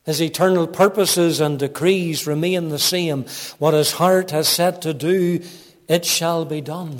His 0.03 0.21
eternal 0.21 0.67
purposes 0.67 1.39
and 1.39 1.59
decrees 1.59 2.25
remain 2.25 2.69
the 2.69 2.79
same. 2.79 3.25
What 3.59 3.73
his 3.73 3.93
heart 3.93 4.31
has 4.31 4.47
set 4.47 4.81
to 4.81 4.93
do, 4.93 5.41
it 5.87 6.05
shall 6.05 6.43
be 6.45 6.61
done. 6.61 6.99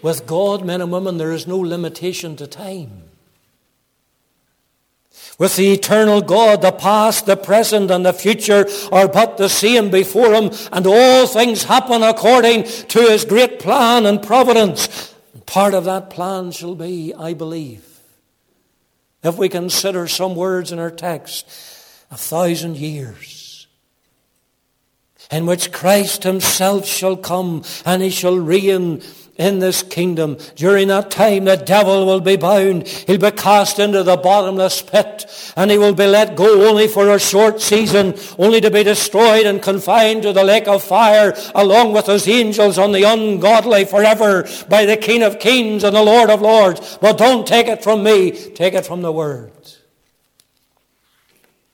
With 0.00 0.26
God, 0.26 0.64
men 0.64 0.80
and 0.80 0.90
women, 0.92 1.18
there 1.18 1.32
is 1.32 1.46
no 1.46 1.58
limitation 1.58 2.36
to 2.36 2.46
time. 2.46 3.02
With 5.38 5.54
the 5.56 5.72
eternal 5.72 6.20
God, 6.20 6.62
the 6.62 6.72
past, 6.72 7.26
the 7.26 7.36
present, 7.36 7.90
and 7.90 8.04
the 8.04 8.12
future 8.12 8.66
are 8.90 9.06
but 9.06 9.36
the 9.36 9.48
same 9.48 9.90
before 9.90 10.32
him, 10.32 10.50
and 10.72 10.86
all 10.86 11.26
things 11.26 11.64
happen 11.64 12.02
according 12.02 12.64
to 12.64 13.00
his 13.02 13.24
great 13.24 13.60
plan 13.60 14.06
and 14.06 14.22
providence. 14.22 15.14
part 15.46 15.74
of 15.74 15.84
that 15.84 16.10
plan 16.10 16.50
shall 16.50 16.74
be, 16.74 17.14
I 17.14 17.34
believe, 17.34 17.84
if 19.22 19.36
we 19.36 19.48
consider 19.48 20.08
some 20.08 20.34
words 20.34 20.72
in 20.72 20.78
our 20.78 20.90
text, 20.90 21.46
a 22.10 22.16
thousand 22.16 22.76
years, 22.76 23.66
in 25.30 25.46
which 25.46 25.72
Christ 25.72 26.22
himself 26.22 26.86
shall 26.86 27.16
come 27.16 27.64
and 27.84 28.02
he 28.02 28.10
shall 28.10 28.38
reign 28.38 29.02
in 29.38 29.60
this 29.60 29.82
kingdom. 29.84 30.36
During 30.56 30.88
that 30.88 31.10
time, 31.10 31.44
the 31.44 31.56
devil 31.56 32.04
will 32.04 32.20
be 32.20 32.36
bound. 32.36 32.88
He'll 32.88 33.18
be 33.18 33.30
cast 33.30 33.78
into 33.78 34.02
the 34.02 34.16
bottomless 34.16 34.82
pit 34.82 35.52
and 35.56 35.70
he 35.70 35.78
will 35.78 35.94
be 35.94 36.06
let 36.06 36.36
go 36.36 36.68
only 36.68 36.88
for 36.88 37.08
a 37.08 37.20
short 37.20 37.60
season, 37.60 38.14
only 38.36 38.60
to 38.60 38.70
be 38.70 38.82
destroyed 38.82 39.46
and 39.46 39.62
confined 39.62 40.22
to 40.22 40.32
the 40.32 40.44
lake 40.44 40.66
of 40.66 40.82
fire 40.82 41.36
along 41.54 41.92
with 41.92 42.06
his 42.06 42.26
angels 42.28 42.78
on 42.78 42.92
the 42.92 43.04
ungodly 43.04 43.84
forever 43.84 44.46
by 44.68 44.84
the 44.84 44.96
King 44.96 45.22
of 45.22 45.38
kings 45.38 45.84
and 45.84 45.94
the 45.94 46.02
Lord 46.02 46.30
of 46.30 46.42
lords. 46.42 46.98
But 47.00 47.16
don't 47.16 47.46
take 47.46 47.68
it 47.68 47.84
from 47.84 48.02
me. 48.02 48.32
Take 48.32 48.74
it 48.74 48.84
from 48.84 49.02
the 49.02 49.12
word. 49.12 49.52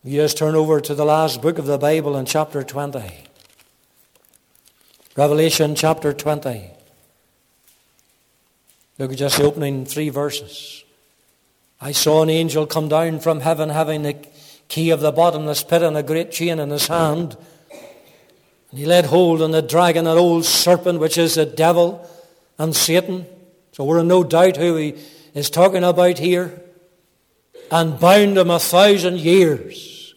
You 0.06 0.20
just 0.20 0.36
turn 0.36 0.54
over 0.54 0.82
to 0.82 0.94
the 0.94 1.06
last 1.06 1.40
book 1.40 1.56
of 1.56 1.64
the 1.64 1.78
Bible 1.78 2.14
in 2.18 2.26
chapter 2.26 2.62
20. 2.62 3.00
Revelation 5.16 5.74
chapter 5.74 6.12
20. 6.12 6.70
Look 8.98 9.12
at 9.12 9.16
just 9.16 9.38
the 9.38 9.44
opening 9.44 9.86
three 9.86 10.10
verses. 10.10 10.84
I 11.80 11.92
saw 11.92 12.22
an 12.22 12.28
angel 12.28 12.66
come 12.66 12.88
down 12.88 13.20
from 13.20 13.40
heaven 13.40 13.70
having 13.70 14.02
the 14.02 14.14
key 14.68 14.90
of 14.90 15.00
the 15.00 15.10
bottomless 15.10 15.64
pit 15.64 15.80
and 15.80 15.96
a 15.96 16.02
great 16.02 16.30
chain 16.30 16.58
in 16.58 16.68
his 16.68 16.88
hand. 16.88 17.38
And 17.70 18.78
he 18.78 18.84
laid 18.84 19.06
hold 19.06 19.40
on 19.40 19.52
the 19.52 19.62
dragon, 19.62 20.04
that 20.04 20.18
old 20.18 20.44
serpent, 20.44 21.00
which 21.00 21.16
is 21.16 21.36
the 21.36 21.46
devil 21.46 22.06
and 22.58 22.76
Satan. 22.76 23.24
So 23.72 23.84
we're 23.84 24.00
in 24.00 24.08
no 24.08 24.22
doubt 24.22 24.58
who 24.58 24.76
he 24.76 24.96
is 25.32 25.48
talking 25.48 25.82
about 25.82 26.18
here. 26.18 26.60
And 27.74 27.98
bound 27.98 28.38
him 28.38 28.50
a 28.50 28.60
thousand 28.60 29.18
years 29.18 30.14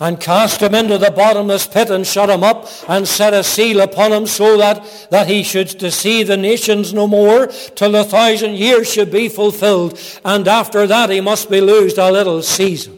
and 0.00 0.20
cast 0.20 0.60
him 0.60 0.74
into 0.74 0.98
the 0.98 1.12
bottomless 1.12 1.68
pit 1.68 1.90
and 1.90 2.04
shut 2.04 2.28
him 2.28 2.42
up 2.42 2.68
and 2.88 3.06
set 3.06 3.34
a 3.34 3.44
seal 3.44 3.80
upon 3.80 4.12
him 4.12 4.26
so 4.26 4.56
that, 4.56 5.08
that 5.10 5.28
he 5.28 5.44
should 5.44 5.68
deceive 5.78 6.26
the 6.26 6.36
nations 6.36 6.92
no 6.92 7.06
more 7.06 7.46
till 7.46 7.92
the 7.92 8.02
thousand 8.02 8.54
years 8.54 8.92
should 8.92 9.12
be 9.12 9.28
fulfilled. 9.28 9.98
And 10.24 10.48
after 10.48 10.86
that 10.88 11.10
he 11.10 11.20
must 11.20 11.50
be 11.50 11.60
loosed 11.60 11.98
a 11.98 12.10
little 12.10 12.42
season. 12.42 12.96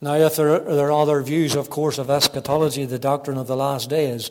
Now, 0.00 0.14
if 0.16 0.36
there 0.36 0.50
are, 0.50 0.58
there 0.58 0.88
are 0.88 1.02
other 1.02 1.22
views, 1.22 1.56
of 1.56 1.70
course, 1.70 1.96
of 1.96 2.10
eschatology, 2.10 2.84
the 2.84 2.98
doctrine 2.98 3.38
of 3.38 3.46
the 3.46 3.56
last 3.56 3.88
days, 3.88 4.30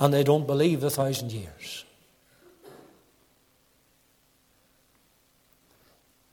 and 0.00 0.12
they 0.14 0.24
don't 0.24 0.46
believe 0.46 0.80
the 0.80 0.90
thousand 0.90 1.30
years. 1.30 1.84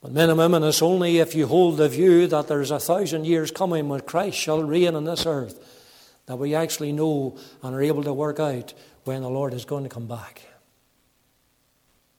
But 0.00 0.12
men 0.12 0.30
and 0.30 0.38
women, 0.38 0.62
it's 0.62 0.80
only 0.80 1.18
if 1.18 1.34
you 1.34 1.46
hold 1.46 1.76
the 1.76 1.88
view 1.88 2.26
that 2.28 2.48
there's 2.48 2.70
a 2.70 2.80
thousand 2.80 3.26
years 3.26 3.50
coming 3.50 3.88
when 3.88 4.00
Christ 4.00 4.38
shall 4.38 4.62
reign 4.62 4.94
on 4.94 5.04
this 5.04 5.26
earth 5.26 5.74
that 6.26 6.36
we 6.36 6.54
actually 6.54 6.92
know 6.92 7.36
and 7.62 7.74
are 7.74 7.82
able 7.82 8.02
to 8.04 8.12
work 8.12 8.40
out 8.40 8.72
when 9.04 9.22
the 9.22 9.30
Lord 9.30 9.52
is 9.52 9.64
going 9.64 9.82
to 9.82 9.90
come 9.90 10.06
back. 10.06 10.42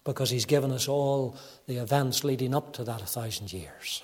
Because 0.03 0.29
he's 0.29 0.45
given 0.45 0.71
us 0.71 0.88
all 0.88 1.35
the 1.67 1.77
events 1.77 2.23
leading 2.23 2.53
up 2.53 2.73
to 2.73 2.83
that 2.83 3.01
thousand 3.01 3.53
years. 3.53 4.03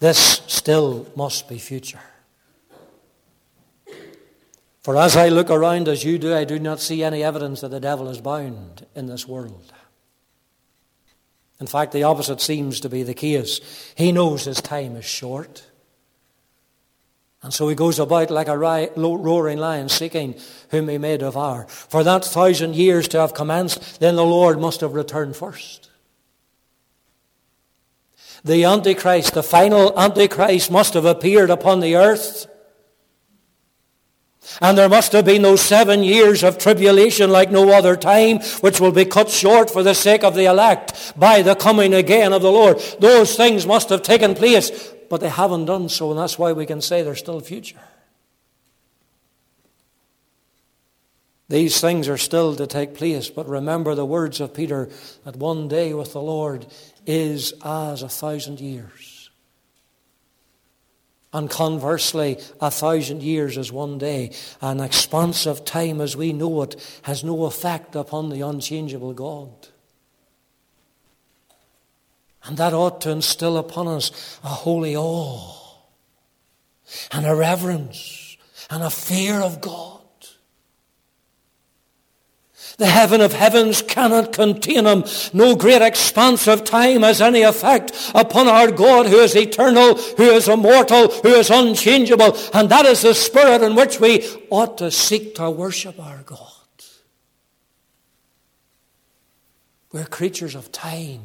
This 0.00 0.42
still 0.46 1.10
must 1.16 1.48
be 1.48 1.58
future. 1.58 2.00
For 4.88 4.96
as 4.96 5.18
I 5.18 5.28
look 5.28 5.50
around 5.50 5.86
as 5.86 6.02
you 6.02 6.16
do, 6.16 6.34
I 6.34 6.44
do 6.44 6.58
not 6.58 6.80
see 6.80 7.04
any 7.04 7.22
evidence 7.22 7.60
that 7.60 7.68
the 7.68 7.78
devil 7.78 8.08
is 8.08 8.22
bound 8.22 8.86
in 8.94 9.04
this 9.04 9.28
world. 9.28 9.70
In 11.60 11.66
fact, 11.66 11.92
the 11.92 12.04
opposite 12.04 12.40
seems 12.40 12.80
to 12.80 12.88
be 12.88 13.02
the 13.02 13.12
case. 13.12 13.60
He 13.96 14.12
knows 14.12 14.46
his 14.46 14.62
time 14.62 14.96
is 14.96 15.04
short. 15.04 15.66
And 17.42 17.52
so 17.52 17.68
he 17.68 17.74
goes 17.74 17.98
about 17.98 18.30
like 18.30 18.48
a 18.48 18.56
roaring 18.56 19.58
lion, 19.58 19.90
seeking 19.90 20.36
whom 20.70 20.88
he 20.88 20.96
may 20.96 21.18
devour. 21.18 21.66
For 21.68 22.02
that 22.02 22.24
thousand 22.24 22.74
years 22.74 23.08
to 23.08 23.20
have 23.20 23.34
commenced, 23.34 24.00
then 24.00 24.16
the 24.16 24.24
Lord 24.24 24.58
must 24.58 24.80
have 24.80 24.94
returned 24.94 25.36
first. 25.36 25.90
The 28.42 28.64
Antichrist, 28.64 29.34
the 29.34 29.42
final 29.42 29.92
Antichrist, 29.98 30.70
must 30.70 30.94
have 30.94 31.04
appeared 31.04 31.50
upon 31.50 31.80
the 31.80 31.96
earth. 31.96 32.46
And 34.60 34.76
there 34.76 34.88
must 34.88 35.12
have 35.12 35.24
been 35.24 35.42
those 35.42 35.60
seven 35.60 36.02
years 36.02 36.42
of 36.42 36.58
tribulation 36.58 37.30
like 37.30 37.50
no 37.50 37.70
other 37.70 37.96
time, 37.96 38.40
which 38.60 38.80
will 38.80 38.92
be 38.92 39.04
cut 39.04 39.30
short 39.30 39.70
for 39.70 39.82
the 39.82 39.94
sake 39.94 40.24
of 40.24 40.34
the 40.34 40.46
elect 40.46 41.12
by 41.18 41.42
the 41.42 41.54
coming 41.54 41.94
again 41.94 42.32
of 42.32 42.42
the 42.42 42.52
Lord. 42.52 42.78
Those 43.00 43.36
things 43.36 43.66
must 43.66 43.88
have 43.90 44.02
taken 44.02 44.34
place 44.34 44.94
but 45.08 45.20
they 45.20 45.28
haven't 45.28 45.64
done 45.64 45.88
so, 45.88 46.10
and 46.10 46.18
that's 46.18 46.38
why 46.38 46.52
we 46.52 46.66
can 46.66 46.80
say 46.80 47.02
there's 47.02 47.18
still 47.18 47.40
future. 47.40 47.80
These 51.48 51.80
things 51.80 52.08
are 52.08 52.18
still 52.18 52.54
to 52.56 52.66
take 52.66 52.94
place, 52.94 53.30
but 53.30 53.48
remember 53.48 53.94
the 53.94 54.04
words 54.04 54.40
of 54.40 54.52
Peter 54.52 54.90
that 55.24 55.36
one 55.36 55.66
day 55.66 55.94
with 55.94 56.12
the 56.12 56.20
Lord 56.20 56.66
is 57.06 57.54
as 57.64 58.02
a 58.02 58.08
thousand 58.08 58.60
years. 58.60 59.17
And 61.32 61.50
conversely, 61.50 62.38
a 62.60 62.70
thousand 62.70 63.22
years 63.22 63.58
is 63.58 63.70
one 63.70 63.98
day. 63.98 64.32
An 64.62 64.80
expanse 64.80 65.46
of 65.46 65.64
time 65.64 66.00
as 66.00 66.16
we 66.16 66.32
know 66.32 66.62
it 66.62 66.76
has 67.02 67.22
no 67.22 67.44
effect 67.44 67.94
upon 67.94 68.30
the 68.30 68.40
unchangeable 68.40 69.12
God. 69.12 69.68
And 72.44 72.56
that 72.56 72.72
ought 72.72 73.02
to 73.02 73.10
instill 73.10 73.58
upon 73.58 73.88
us 73.88 74.38
a 74.42 74.48
holy 74.48 74.96
awe 74.96 75.76
and 77.12 77.26
a 77.26 77.34
reverence 77.34 78.38
and 78.70 78.82
a 78.82 78.88
fear 78.88 79.34
of 79.34 79.60
God. 79.60 79.97
The 82.78 82.86
heaven 82.86 83.20
of 83.20 83.32
heavens 83.32 83.82
cannot 83.82 84.32
contain 84.32 84.86
him. 84.86 85.02
No 85.32 85.56
great 85.56 85.82
expanse 85.82 86.46
of 86.46 86.62
time 86.62 87.02
has 87.02 87.20
any 87.20 87.42
effect 87.42 88.12
upon 88.14 88.46
our 88.46 88.70
God 88.70 89.06
who 89.06 89.16
is 89.16 89.34
eternal, 89.34 89.96
who 89.96 90.22
is 90.22 90.48
immortal, 90.48 91.08
who 91.08 91.30
is 91.30 91.50
unchangeable. 91.50 92.36
And 92.54 92.70
that 92.70 92.86
is 92.86 93.02
the 93.02 93.14
spirit 93.14 93.62
in 93.62 93.74
which 93.74 93.98
we 93.98 94.24
ought 94.48 94.78
to 94.78 94.92
seek 94.92 95.34
to 95.34 95.50
worship 95.50 95.98
our 95.98 96.22
God. 96.22 96.38
We're 99.90 100.04
creatures 100.04 100.54
of 100.54 100.70
time. 100.70 101.22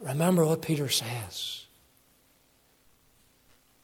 Remember 0.00 0.46
what 0.46 0.62
Peter 0.62 0.88
says. 0.88 1.66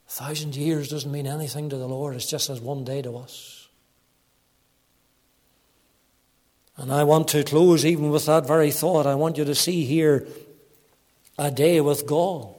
A 0.07 0.11
thousand 0.11 0.55
years 0.55 0.89
doesn't 0.89 1.11
mean 1.11 1.27
anything 1.27 1.69
to 1.69 1.77
the 1.77 1.87
Lord, 1.87 2.15
it's 2.15 2.25
just 2.25 2.49
as 2.49 2.59
one 2.59 2.83
day 2.83 3.03
to 3.03 3.17
us. 3.17 3.60
And 6.81 6.91
I 6.91 7.03
want 7.03 7.27
to 7.27 7.43
close 7.43 7.85
even 7.85 8.09
with 8.09 8.25
that 8.25 8.47
very 8.47 8.71
thought. 8.71 9.05
I 9.05 9.13
want 9.13 9.37
you 9.37 9.45
to 9.45 9.53
see 9.53 9.85
here 9.85 10.25
a 11.37 11.51
day 11.51 11.79
with 11.79 12.07
God. 12.07 12.55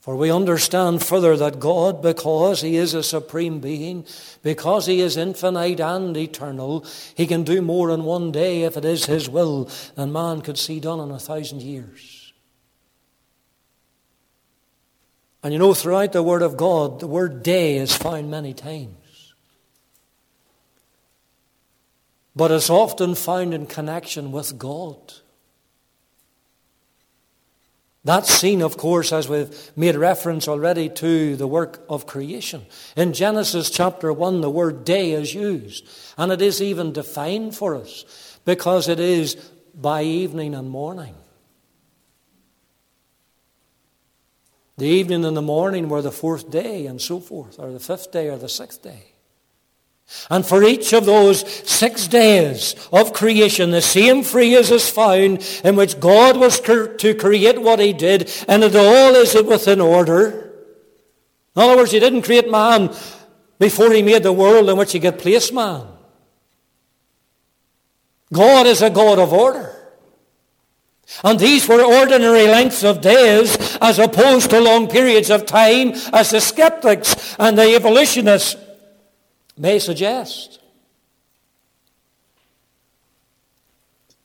For 0.00 0.14
we 0.14 0.30
understand 0.30 1.02
further 1.02 1.34
that 1.38 1.58
God, 1.58 2.02
because 2.02 2.60
He 2.60 2.76
is 2.76 2.92
a 2.92 3.02
supreme 3.02 3.60
being, 3.60 4.04
because 4.42 4.84
He 4.84 5.00
is 5.00 5.16
infinite 5.16 5.80
and 5.80 6.14
eternal, 6.14 6.84
He 7.14 7.26
can 7.26 7.42
do 7.42 7.62
more 7.62 7.90
in 7.90 8.04
one 8.04 8.32
day 8.32 8.64
if 8.64 8.76
it 8.76 8.84
is 8.84 9.06
His 9.06 9.30
will 9.30 9.70
than 9.94 10.12
man 10.12 10.42
could 10.42 10.58
see 10.58 10.78
done 10.78 11.00
in 11.00 11.10
a 11.10 11.18
thousand 11.18 11.62
years. 11.62 12.34
And 15.42 15.54
you 15.54 15.58
know, 15.58 15.72
throughout 15.72 16.12
the 16.12 16.22
Word 16.22 16.42
of 16.42 16.58
God, 16.58 17.00
the 17.00 17.06
word 17.06 17.42
day 17.42 17.78
is 17.78 17.96
found 17.96 18.30
many 18.30 18.52
times. 18.52 19.05
But 22.36 22.50
is 22.50 22.68
often 22.68 23.14
found 23.14 23.54
in 23.54 23.66
connection 23.66 24.30
with 24.30 24.58
God. 24.58 25.14
That's 28.04 28.32
seen, 28.32 28.62
of 28.62 28.76
course, 28.76 29.12
as 29.12 29.28
we've 29.28 29.72
made 29.74 29.96
reference 29.96 30.46
already 30.46 30.88
to 30.90 31.34
the 31.34 31.48
work 31.48 31.84
of 31.88 32.06
creation. 32.06 32.64
In 32.96 33.14
Genesis 33.14 33.68
chapter 33.68 34.12
1, 34.12 34.42
the 34.42 34.50
word 34.50 34.84
day 34.84 35.10
is 35.10 35.34
used, 35.34 35.88
and 36.16 36.30
it 36.30 36.40
is 36.40 36.62
even 36.62 36.92
defined 36.92 37.56
for 37.56 37.74
us 37.74 38.38
because 38.44 38.86
it 38.86 39.00
is 39.00 39.34
by 39.74 40.04
evening 40.04 40.54
and 40.54 40.70
morning. 40.70 41.16
The 44.76 44.86
evening 44.86 45.24
and 45.24 45.36
the 45.36 45.42
morning 45.42 45.88
were 45.88 46.02
the 46.02 46.12
fourth 46.12 46.50
day, 46.50 46.86
and 46.86 47.00
so 47.00 47.18
forth, 47.18 47.58
or 47.58 47.72
the 47.72 47.80
fifth 47.80 48.12
day, 48.12 48.28
or 48.28 48.36
the 48.36 48.48
sixth 48.48 48.82
day. 48.82 49.15
And 50.30 50.46
for 50.46 50.62
each 50.62 50.92
of 50.92 51.04
those 51.04 51.40
six 51.68 52.06
days 52.06 52.74
of 52.92 53.12
creation, 53.12 53.70
the 53.70 53.82
same 53.82 54.22
phrase 54.22 54.70
is 54.70 54.88
found 54.88 55.44
in 55.64 55.76
which 55.76 55.98
God 56.00 56.36
was 56.36 56.60
to 56.60 57.14
create 57.18 57.60
what 57.60 57.80
he 57.80 57.92
did, 57.92 58.32
and 58.48 58.62
it 58.62 58.76
all 58.76 59.14
is 59.14 59.34
within 59.34 59.80
order. 59.80 60.52
In 61.56 61.62
other 61.62 61.76
words, 61.76 61.90
he 61.90 62.00
didn't 62.00 62.22
create 62.22 62.50
man 62.50 62.94
before 63.58 63.92
he 63.92 64.02
made 64.02 64.22
the 64.22 64.32
world 64.32 64.68
in 64.68 64.76
which 64.76 64.92
he 64.92 65.00
could 65.00 65.18
place 65.18 65.52
man. 65.52 65.86
God 68.32 68.66
is 68.66 68.82
a 68.82 68.90
God 68.90 69.18
of 69.18 69.32
order. 69.32 69.72
And 71.22 71.38
these 71.38 71.68
were 71.68 71.82
ordinary 71.82 72.46
lengths 72.48 72.82
of 72.82 73.00
days 73.00 73.78
as 73.80 73.98
opposed 73.98 74.50
to 74.50 74.60
long 74.60 74.88
periods 74.88 75.30
of 75.30 75.46
time 75.46 75.92
as 76.12 76.30
the 76.30 76.40
skeptics 76.40 77.36
and 77.38 77.56
the 77.56 77.74
evolutionists 77.74 78.56
may 79.56 79.78
suggest. 79.78 80.60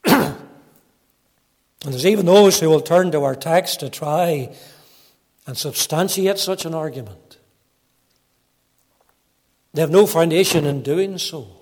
and 0.05 0.37
there's 1.81 2.05
even 2.05 2.25
those 2.25 2.59
who 2.59 2.69
will 2.69 2.81
turn 2.81 3.11
to 3.11 3.23
our 3.23 3.35
text 3.35 3.79
to 3.79 3.89
try 3.89 4.53
and 5.47 5.57
substantiate 5.57 6.39
such 6.39 6.65
an 6.65 6.73
argument. 6.73 7.37
They 9.73 9.81
have 9.81 9.91
no 9.91 10.05
foundation 10.05 10.65
in 10.65 10.83
doing 10.83 11.17
so. 11.17 11.60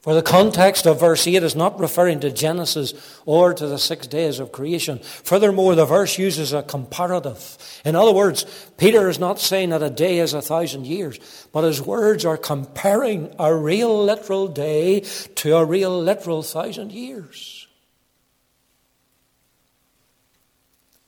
For 0.00 0.14
the 0.14 0.22
context 0.22 0.86
of 0.86 1.00
verse 1.00 1.26
8 1.26 1.42
is 1.42 1.56
not 1.56 1.80
referring 1.80 2.20
to 2.20 2.30
Genesis 2.30 2.94
or 3.26 3.52
to 3.52 3.66
the 3.66 3.78
six 3.78 4.06
days 4.06 4.38
of 4.38 4.52
creation. 4.52 5.00
Furthermore, 5.00 5.74
the 5.74 5.84
verse 5.84 6.18
uses 6.18 6.52
a 6.52 6.62
comparative. 6.62 7.58
In 7.84 7.96
other 7.96 8.12
words, 8.12 8.46
Peter 8.76 9.08
is 9.08 9.18
not 9.18 9.40
saying 9.40 9.70
that 9.70 9.82
a 9.82 9.90
day 9.90 10.20
is 10.20 10.34
a 10.34 10.42
thousand 10.42 10.86
years, 10.86 11.18
but 11.52 11.64
his 11.64 11.82
words 11.82 12.24
are 12.24 12.36
comparing 12.36 13.34
a 13.40 13.52
real 13.52 14.04
literal 14.04 14.46
day 14.46 15.00
to 15.34 15.56
a 15.56 15.64
real 15.64 16.00
literal 16.00 16.44
thousand 16.44 16.92
years. 16.92 17.66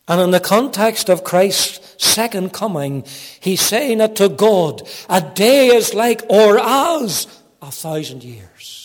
And 0.09 0.21
in 0.21 0.33
the 0.33 0.41
context 0.41 1.09
of 1.09 1.23
Christ's 1.23 2.05
second 2.05 2.53
coming, 2.53 3.05
he's 3.39 3.61
saying 3.61 3.99
that 3.99 4.17
to 4.17 4.29
God, 4.29 4.83
a 5.09 5.21
day 5.21 5.69
is 5.69 5.95
like 5.95 6.23
or 6.29 6.59
as 6.59 7.29
a 7.63 7.71
thousand 7.71 8.25
years. 8.25 8.80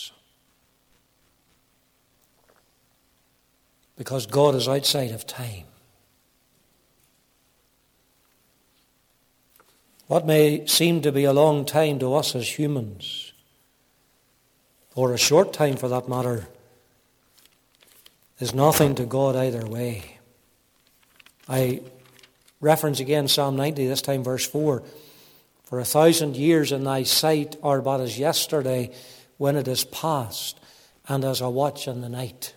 Because 3.96 4.26
God 4.26 4.54
is 4.54 4.68
outside 4.68 5.10
of 5.10 5.26
time. 5.26 5.64
What 10.06 10.26
may 10.26 10.66
seem 10.66 11.00
to 11.02 11.10
be 11.10 11.24
a 11.24 11.32
long 11.32 11.64
time 11.64 11.98
to 11.98 12.14
us 12.14 12.36
as 12.36 12.58
humans, 12.58 13.32
or 14.94 15.12
a 15.12 15.18
short 15.18 15.52
time 15.52 15.76
for 15.76 15.88
that 15.88 16.08
matter, 16.08 16.46
is 18.38 18.54
nothing 18.54 18.94
to 18.96 19.04
God 19.04 19.34
either 19.34 19.66
way. 19.66 20.18
I 21.48 21.80
reference 22.60 23.00
again 23.00 23.28
Psalm 23.28 23.56
90, 23.56 23.86
this 23.86 24.02
time 24.02 24.22
verse 24.22 24.46
4. 24.46 24.82
For 25.64 25.80
a 25.80 25.84
thousand 25.84 26.36
years 26.36 26.70
in 26.70 26.84
thy 26.84 27.02
sight 27.02 27.56
are 27.62 27.80
but 27.80 28.00
as 28.00 28.18
yesterday 28.18 28.92
when 29.38 29.56
it 29.56 29.66
is 29.66 29.84
past, 29.84 30.60
and 31.08 31.24
as 31.24 31.40
a 31.40 31.50
watch 31.50 31.88
in 31.88 32.00
the 32.00 32.08
night. 32.08 32.54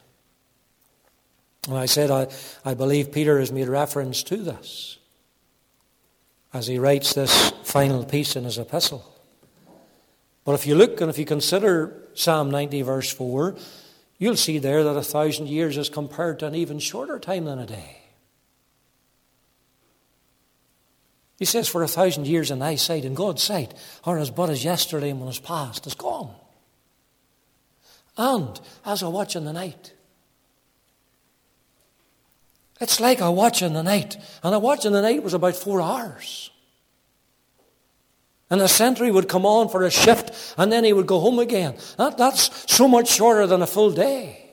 And 1.67 1.77
I 1.77 1.85
said, 1.85 2.09
I, 2.09 2.27
I 2.63 2.73
believe 2.73 3.11
Peter 3.11 3.39
has 3.39 3.51
made 3.51 3.67
reference 3.67 4.23
to 4.23 4.37
this 4.37 4.97
as 6.53 6.67
he 6.67 6.79
writes 6.79 7.13
this 7.13 7.49
final 7.63 8.03
piece 8.03 8.35
in 8.35 8.43
his 8.43 8.57
epistle. 8.57 9.05
But 10.45 10.53
if 10.53 10.65
you 10.65 10.75
look 10.75 10.99
and 11.01 11.09
if 11.09 11.19
you 11.19 11.25
consider 11.25 11.95
Psalm 12.15 12.49
90, 12.49 12.81
verse 12.81 13.11
4, 13.11 13.55
you'll 14.17 14.35
see 14.35 14.57
there 14.57 14.83
that 14.83 14.97
a 14.97 15.03
thousand 15.03 15.47
years 15.47 15.77
is 15.77 15.89
compared 15.89 16.39
to 16.39 16.47
an 16.47 16.55
even 16.55 16.79
shorter 16.79 17.19
time 17.19 17.45
than 17.45 17.59
a 17.59 17.65
day. 17.65 17.97
He 21.37 21.45
says, 21.45 21.69
For 21.69 21.83
a 21.83 21.87
thousand 21.87 22.27
years 22.27 22.51
in 22.51 22.59
thy 22.59 22.75
sight, 22.75 23.05
in 23.05 23.13
God's 23.13 23.43
sight, 23.43 23.73
are 24.03 24.17
as 24.17 24.31
but 24.31 24.49
as 24.49 24.63
yesterday 24.63 25.11
and 25.11 25.19
when 25.19 25.29
is 25.29 25.39
past 25.39 25.87
is 25.87 25.93
gone. 25.93 26.33
And 28.17 28.59
as 28.85 29.01
a 29.01 29.09
watch 29.09 29.37
in 29.37 29.45
the 29.45 29.53
night. 29.53 29.93
It's 32.79 32.99
like 32.99 33.19
a 33.19 33.31
watch 33.31 33.61
in 33.61 33.73
the 33.73 33.83
night. 33.83 34.17
And 34.43 34.55
a 34.55 34.59
watch 34.59 34.85
in 34.85 34.93
the 34.93 35.01
night 35.01 35.23
was 35.23 35.33
about 35.33 35.55
four 35.55 35.81
hours. 35.81 36.49
And 38.49 38.61
a 38.61 38.67
sentry 38.67 39.11
would 39.11 39.27
come 39.27 39.45
on 39.45 39.69
for 39.69 39.83
a 39.83 39.91
shift 39.91 40.55
and 40.57 40.71
then 40.71 40.83
he 40.83 40.93
would 40.93 41.05
go 41.05 41.19
home 41.19 41.39
again. 41.39 41.75
That, 41.97 42.17
that's 42.17 42.73
so 42.73 42.87
much 42.87 43.09
shorter 43.09 43.45
than 43.45 43.61
a 43.61 43.67
full 43.67 43.91
day. 43.91 44.49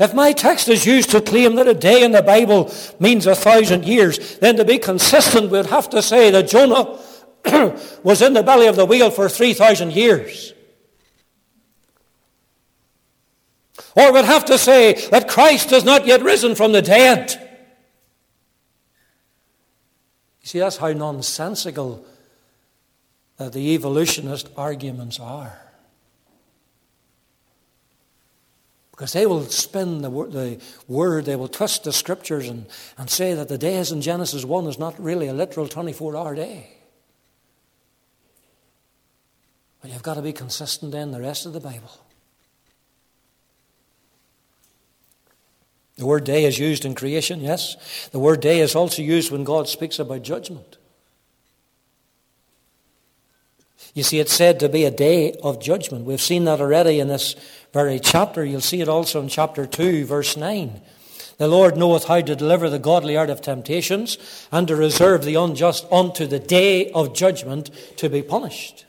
If 0.00 0.14
my 0.14 0.32
text 0.32 0.68
is 0.68 0.84
used 0.84 1.10
to 1.10 1.20
claim 1.20 1.54
that 1.56 1.68
a 1.68 1.74
day 1.74 2.02
in 2.02 2.12
the 2.12 2.22
Bible 2.22 2.72
means 2.98 3.26
a 3.26 3.34
thousand 3.34 3.84
years, 3.84 4.38
then 4.38 4.56
to 4.56 4.64
be 4.64 4.78
consistent, 4.78 5.50
we'd 5.50 5.66
have 5.66 5.88
to 5.90 6.02
say 6.02 6.30
that 6.30 6.48
Jonah 6.48 6.98
was 8.02 8.20
in 8.20 8.32
the 8.32 8.42
belly 8.42 8.66
of 8.66 8.76
the 8.76 8.84
whale 8.84 9.10
for 9.10 9.28
3,000 9.28 9.92
years. 9.92 10.52
Or 13.98 14.12
would 14.12 14.26
have 14.26 14.44
to 14.44 14.58
say 14.58 14.92
that 15.08 15.28
Christ 15.28 15.70
has 15.70 15.82
not 15.82 16.06
yet 16.06 16.22
risen 16.22 16.54
from 16.54 16.70
the 16.70 16.80
dead. 16.80 17.32
You 20.40 20.46
see, 20.46 20.60
that's 20.60 20.76
how 20.76 20.92
nonsensical 20.92 22.06
uh, 23.40 23.48
the 23.48 23.74
evolutionist 23.74 24.50
arguments 24.56 25.18
are. 25.18 25.60
Because 28.92 29.12
they 29.14 29.26
will 29.26 29.44
spin 29.46 30.02
the, 30.02 30.10
the 30.10 30.60
word, 30.86 31.24
they 31.24 31.34
will 31.34 31.48
twist 31.48 31.82
the 31.82 31.92
scriptures 31.92 32.48
and, 32.48 32.66
and 32.98 33.10
say 33.10 33.34
that 33.34 33.48
the 33.48 33.58
days 33.58 33.90
in 33.90 34.00
Genesis 34.00 34.44
1 34.44 34.66
is 34.68 34.78
not 34.78 35.00
really 35.02 35.26
a 35.26 35.32
literal 35.32 35.66
24 35.66 36.16
hour 36.16 36.36
day. 36.36 36.70
But 39.82 39.90
you've 39.90 40.04
got 40.04 40.14
to 40.14 40.22
be 40.22 40.32
consistent 40.32 40.94
in 40.94 41.10
the 41.10 41.20
rest 41.20 41.46
of 41.46 41.52
the 41.52 41.60
Bible. 41.60 41.90
The 45.98 46.06
word 46.06 46.22
day 46.22 46.44
is 46.44 46.60
used 46.60 46.84
in 46.84 46.94
creation, 46.94 47.40
yes. 47.40 48.08
The 48.12 48.20
word 48.20 48.40
day 48.40 48.60
is 48.60 48.76
also 48.76 49.02
used 49.02 49.32
when 49.32 49.42
God 49.42 49.68
speaks 49.68 49.98
about 49.98 50.22
judgment. 50.22 50.78
You 53.94 54.04
see, 54.04 54.20
it's 54.20 54.32
said 54.32 54.60
to 54.60 54.68
be 54.68 54.84
a 54.84 54.92
day 54.92 55.32
of 55.42 55.60
judgment. 55.60 56.04
We've 56.04 56.20
seen 56.20 56.44
that 56.44 56.60
already 56.60 57.00
in 57.00 57.08
this 57.08 57.34
very 57.72 57.98
chapter. 57.98 58.44
You'll 58.44 58.60
see 58.60 58.80
it 58.80 58.88
also 58.88 59.20
in 59.20 59.28
chapter 59.28 59.66
2, 59.66 60.04
verse 60.04 60.36
9. 60.36 60.80
The 61.38 61.48
Lord 61.48 61.76
knoweth 61.76 62.04
how 62.04 62.20
to 62.20 62.36
deliver 62.36 62.70
the 62.70 62.78
godly 62.78 63.16
out 63.16 63.28
of 63.28 63.42
temptations 63.42 64.18
and 64.52 64.68
to 64.68 64.76
reserve 64.76 65.24
the 65.24 65.34
unjust 65.34 65.84
unto 65.90 66.28
the 66.28 66.38
day 66.38 66.92
of 66.92 67.12
judgment 67.12 67.70
to 67.96 68.08
be 68.08 68.22
punished. 68.22 68.86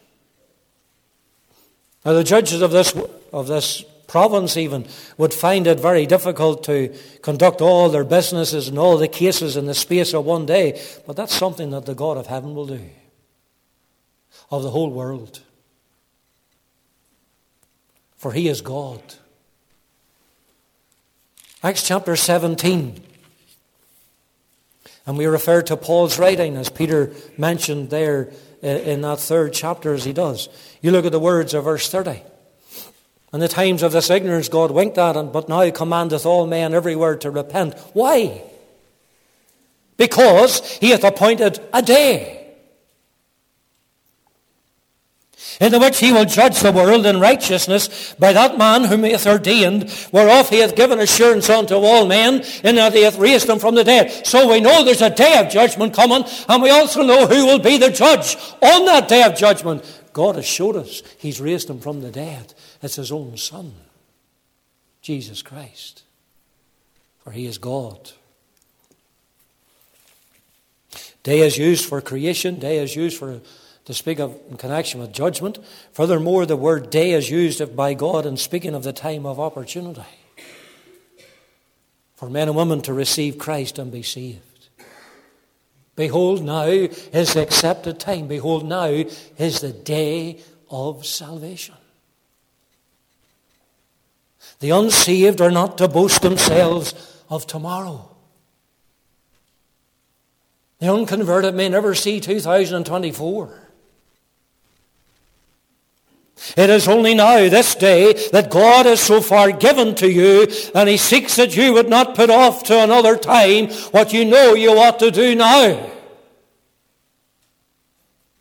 Now, 2.06 2.14
the 2.14 2.24
judges 2.24 2.62
of 2.62 2.70
this, 2.70 2.94
of 3.34 3.48
this 3.48 3.84
province 4.10 4.58
even 4.58 4.86
would 5.18 5.34
find 5.34 5.68
it 5.68 5.80
very 5.80 6.06
difficult 6.06 6.64
to 6.66 6.94
conduct 7.22 7.62
all 7.62 7.88
their 7.88 8.04
businesses 8.04 8.68
and 8.68 8.78
all 8.78 8.98
the 8.98 9.08
cases 9.08 9.56
in 9.56 9.68
the 9.68 9.74
space 9.74 10.14
of 10.14 10.26
one 10.26 10.46
day, 10.46 10.82
but 11.08 11.16
that's 11.16 11.34
something 11.34 11.70
that 11.70 11.86
the 11.86 11.94
God 11.94 12.18
of 12.18 12.28
heaven 12.28 12.54
will 12.56 12.66
do 12.66 12.90
of 14.52 14.64
the 14.64 14.72
whole 14.72 14.90
world. 14.90 15.42
For 18.18 18.34
he 18.34 18.50
is 18.50 18.62
God. 18.62 19.02
Acts 21.64 21.88
chapter 21.88 22.16
17. 22.16 23.02
And 25.06 25.18
we 25.18 25.26
refer 25.26 25.62
to 25.64 25.78
Paul's 25.78 26.20
writing, 26.20 26.58
as 26.58 26.70
Peter 26.70 27.14
mentioned 27.38 27.90
there 27.90 28.32
uh, 28.64 28.68
in 28.68 29.02
that 29.02 29.20
third 29.20 29.54
chapter, 29.54 29.94
as 29.94 30.04
he 30.04 30.14
does. 30.14 30.50
You 30.82 30.92
look 30.92 31.06
at 31.06 31.12
the 31.12 31.20
words 31.20 31.54
of 31.54 31.64
verse 31.64 31.90
30. 31.90 32.22
In 33.32 33.40
the 33.40 33.48
times 33.48 33.84
of 33.84 33.92
this 33.92 34.10
ignorance, 34.10 34.50
God 34.50 34.72
winked 34.72 34.98
at 34.98 35.16
him, 35.16 35.32
but 35.32 35.50
now 35.50 35.70
commandeth 35.70 36.26
all 36.26 36.48
men 36.48 36.74
everywhere 36.74 37.16
to 37.18 37.30
repent. 37.30 37.78
Why? 37.94 38.42
Because 39.98 40.78
he 40.78 40.90
hath 40.90 41.04
appointed 41.04 41.60
a 41.74 41.82
day 41.82 42.40
in 45.60 45.72
the 45.72 45.80
which 45.80 46.00
he 46.00 46.14
will 46.14 46.26
judge 46.26 46.60
the 46.62 46.72
world 46.72 47.06
in 47.06 47.20
righteousness 47.20 48.14
by 48.18 48.32
that 48.34 48.58
man 48.58 48.86
whom 48.86 49.04
he 49.04 49.12
hath 49.12 49.28
ordained, 49.28 49.92
whereof 50.12 50.50
he 50.50 50.60
hath 50.60 50.76
given 50.76 51.00
assurance 51.00 51.50
unto 51.50 51.76
all 51.76 52.08
men, 52.08 52.44
in 52.64 52.76
that 52.76 52.94
he 52.94 53.04
hath 53.04 53.20
raised 53.20 53.48
them 53.48 53.60
from 53.60 53.76
the 53.76 53.84
dead. 53.84 54.26
So 54.26 54.50
we 54.50 54.62
know 54.62 54.84
there's 54.84 55.02
a 55.02 55.10
day 55.10 55.38
of 55.38 55.52
judgment 55.52 55.94
coming, 55.94 56.24
and 56.48 56.64
we 56.64 56.70
also 56.70 57.04
know 57.04 57.28
who 57.28 57.46
will 57.46 57.60
be 57.60 57.78
the 57.78 57.92
judge 57.92 58.38
on 58.62 58.86
that 58.86 59.10
day 59.10 59.24
of 59.24 59.36
judgment. 59.36 59.84
God 60.14 60.36
has 60.36 60.46
showed 60.46 60.78
us 60.78 61.04
he's 61.18 61.42
raised 61.42 61.70
him 61.70 61.80
from 61.80 62.02
the 62.02 62.12
dead. 62.12 62.54
It's 62.82 62.96
his 62.96 63.12
own 63.12 63.38
son, 63.38 63.74
Jesus 65.02 65.42
Christ. 65.42 66.04
For 67.24 67.32
he 67.32 67.46
is 67.46 67.58
God. 67.58 68.12
Day 71.24 71.42
is 71.42 71.58
used 71.58 71.86
for 71.86 72.02
creation, 72.02 72.60
day 72.60 72.78
is 72.78 72.96
used 72.96 73.18
for 73.18 73.42
to 73.86 73.94
speak 73.94 74.20
of 74.20 74.40
in 74.52 74.58
connection 74.58 75.02
with 75.02 75.12
judgment. 75.12 75.58
Furthermore, 75.94 76.46
the 76.46 76.56
word 76.56 76.92
day 76.92 77.12
is 77.12 77.32
used 77.32 77.76
by 77.76 77.96
God 77.96 78.26
in 78.26 78.38
speaking 78.38 78.76
of 78.76 78.84
the 78.84 78.94
time 78.94 79.26
of 79.26 79.40
opportunity 79.40 80.04
for 82.20 82.30
men 82.30 82.50
and 82.50 82.56
women 82.58 82.82
to 82.82 82.94
receive 82.94 83.38
Christ 83.38 83.80
and 83.80 83.92
be 83.92 84.04
saved. 84.04 84.68
Behold, 85.96 86.44
now 86.44 86.66
is 86.66 87.34
the 87.34 87.42
accepted 87.42 87.98
time. 87.98 88.28
Behold, 88.28 88.66
now 88.66 88.88
is 88.88 89.62
the 89.62 89.72
day 89.72 90.40
of 90.70 91.06
salvation. 91.06 91.76
The 94.60 94.72
unsaved 94.72 95.40
are 95.42 95.52
not 95.52 95.78
to 95.78 95.88
boast 95.88 96.22
themselves 96.22 96.94
of 97.30 97.48
tomorrow. 97.48 98.10
The 100.80 100.94
unconverted 100.94 101.56
may 101.56 101.70
never 101.70 101.96
see 101.96 102.20
2024. 102.20 103.70
It 106.56 106.70
is 106.70 106.88
only 106.88 107.14
now, 107.14 107.50
this 107.50 107.76
day, 107.76 108.14
that 108.32 108.50
God 108.50 108.86
is 108.86 109.02
so 109.02 109.20
far 109.20 109.52
given 109.52 109.94
to 109.96 110.10
you, 110.10 110.48
and 110.74 110.88
He 110.88 110.98
seeks 110.98 111.36
that 111.36 111.56
you 111.56 111.74
would 111.74 111.90
not 111.90 112.16
put 112.16 112.30
off 112.30 112.64
to 112.64 112.82
another 112.82 113.18
time 113.18 113.68
what 113.92 114.14
you 114.14 114.24
know 114.24 114.54
you 114.54 114.72
ought 114.72 115.00
to 115.00 115.12
do 115.12 115.36
now. 115.36 115.90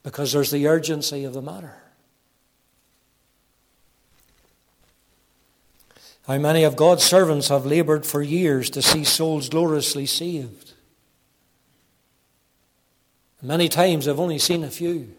Because 0.04 0.32
there's 0.32 0.52
the 0.52 0.68
urgency 0.68 1.24
of 1.24 1.34
the 1.34 1.42
matter. 1.42 1.74
How 6.28 6.36
many 6.36 6.64
of 6.64 6.76
God's 6.76 7.04
servants 7.04 7.48
have 7.48 7.64
labored 7.64 8.04
for 8.04 8.20
years 8.20 8.68
to 8.70 8.82
see 8.82 9.02
souls 9.02 9.48
gloriously 9.48 10.04
saved? 10.04 10.74
Many 13.40 13.70
times 13.70 14.06
I've 14.06 14.20
only 14.20 14.38
seen 14.38 14.62
a 14.62 14.68
few. 14.68 15.14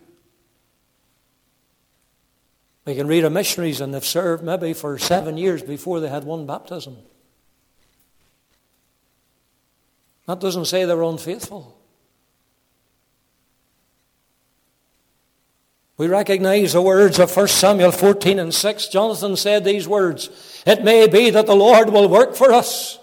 We 2.85 2.93
can 2.93 3.07
read 3.07 3.23
of 3.23 3.31
missionaries 3.31 3.81
and 3.81 3.91
they've 3.91 4.05
served 4.05 4.43
maybe 4.43 4.73
for 4.73 4.99
seven 4.99 5.35
years 5.35 5.63
before 5.63 5.99
they 5.99 6.09
had 6.09 6.25
one 6.25 6.45
baptism. 6.45 6.97
That 10.27 10.39
doesn't 10.39 10.65
say 10.65 10.85
they're 10.85 11.01
unfaithful. 11.01 11.78
We 15.99 16.07
recognize 16.07 16.71
the 16.71 16.81
words 16.81 17.19
of 17.19 17.35
1 17.35 17.49
Samuel 17.49 17.91
14 17.91 18.39
and 18.39 18.53
6. 18.53 18.87
Jonathan 18.87 19.35
said 19.35 19.65
these 19.65 19.85
words 19.85 20.29
It 20.65 20.81
may 20.81 21.07
be 21.07 21.29
that 21.29 21.45
the 21.45 21.55
Lord 21.55 21.89
will 21.89 22.07
work 22.07 22.35
for 22.35 22.53
us. 22.53 22.97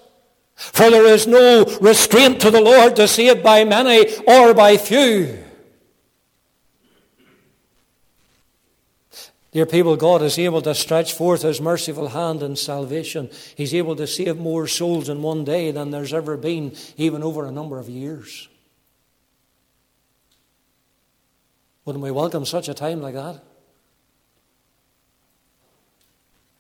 For 0.55 0.91
there 0.91 1.05
is 1.05 1.27
no 1.27 1.67
restraint 1.83 2.41
to 2.41 2.51
the 2.51 2.63
Lord 2.63 2.97
to 2.97 3.07
save 3.07 3.43
by 3.43 3.65
many 3.65 4.17
or 4.27 4.55
by 4.55 4.79
few. 4.79 5.45
Dear 9.53 9.67
people, 9.67 9.97
God 9.97 10.23
is 10.23 10.39
able 10.39 10.63
to 10.63 10.75
stretch 10.75 11.13
forth 11.13 11.43
His 11.43 11.61
merciful 11.61 12.09
hand 12.09 12.43
in 12.43 12.57
salvation. 12.57 13.29
He's 13.57 13.75
able 13.75 13.97
to 13.97 14.07
save 14.07 14.39
more 14.39 14.67
souls 14.67 15.11
in 15.11 15.21
one 15.21 15.45
day 15.45 15.71
than 15.71 15.91
there's 15.91 16.15
ever 16.15 16.39
been, 16.39 16.75
even 16.97 17.23
over 17.23 17.45
a 17.45 17.53
number 17.53 17.79
of 17.79 17.91
years. 17.91 18.49
Wouldn't 21.87 22.03
we 22.03 22.11
welcome 22.11 22.44
such 22.44 22.68
a 22.68 22.75
time 22.75 23.01
like 23.01 23.14
that? 23.14 23.42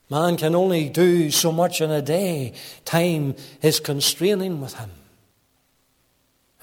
Man 0.08 0.36
can 0.36 0.54
only 0.54 0.88
do 0.88 1.32
so 1.32 1.50
much 1.50 1.80
in 1.80 1.90
a 1.90 2.00
day. 2.00 2.54
Time 2.84 3.34
is 3.60 3.80
constraining 3.80 4.60
with 4.60 4.74
him. 4.74 4.90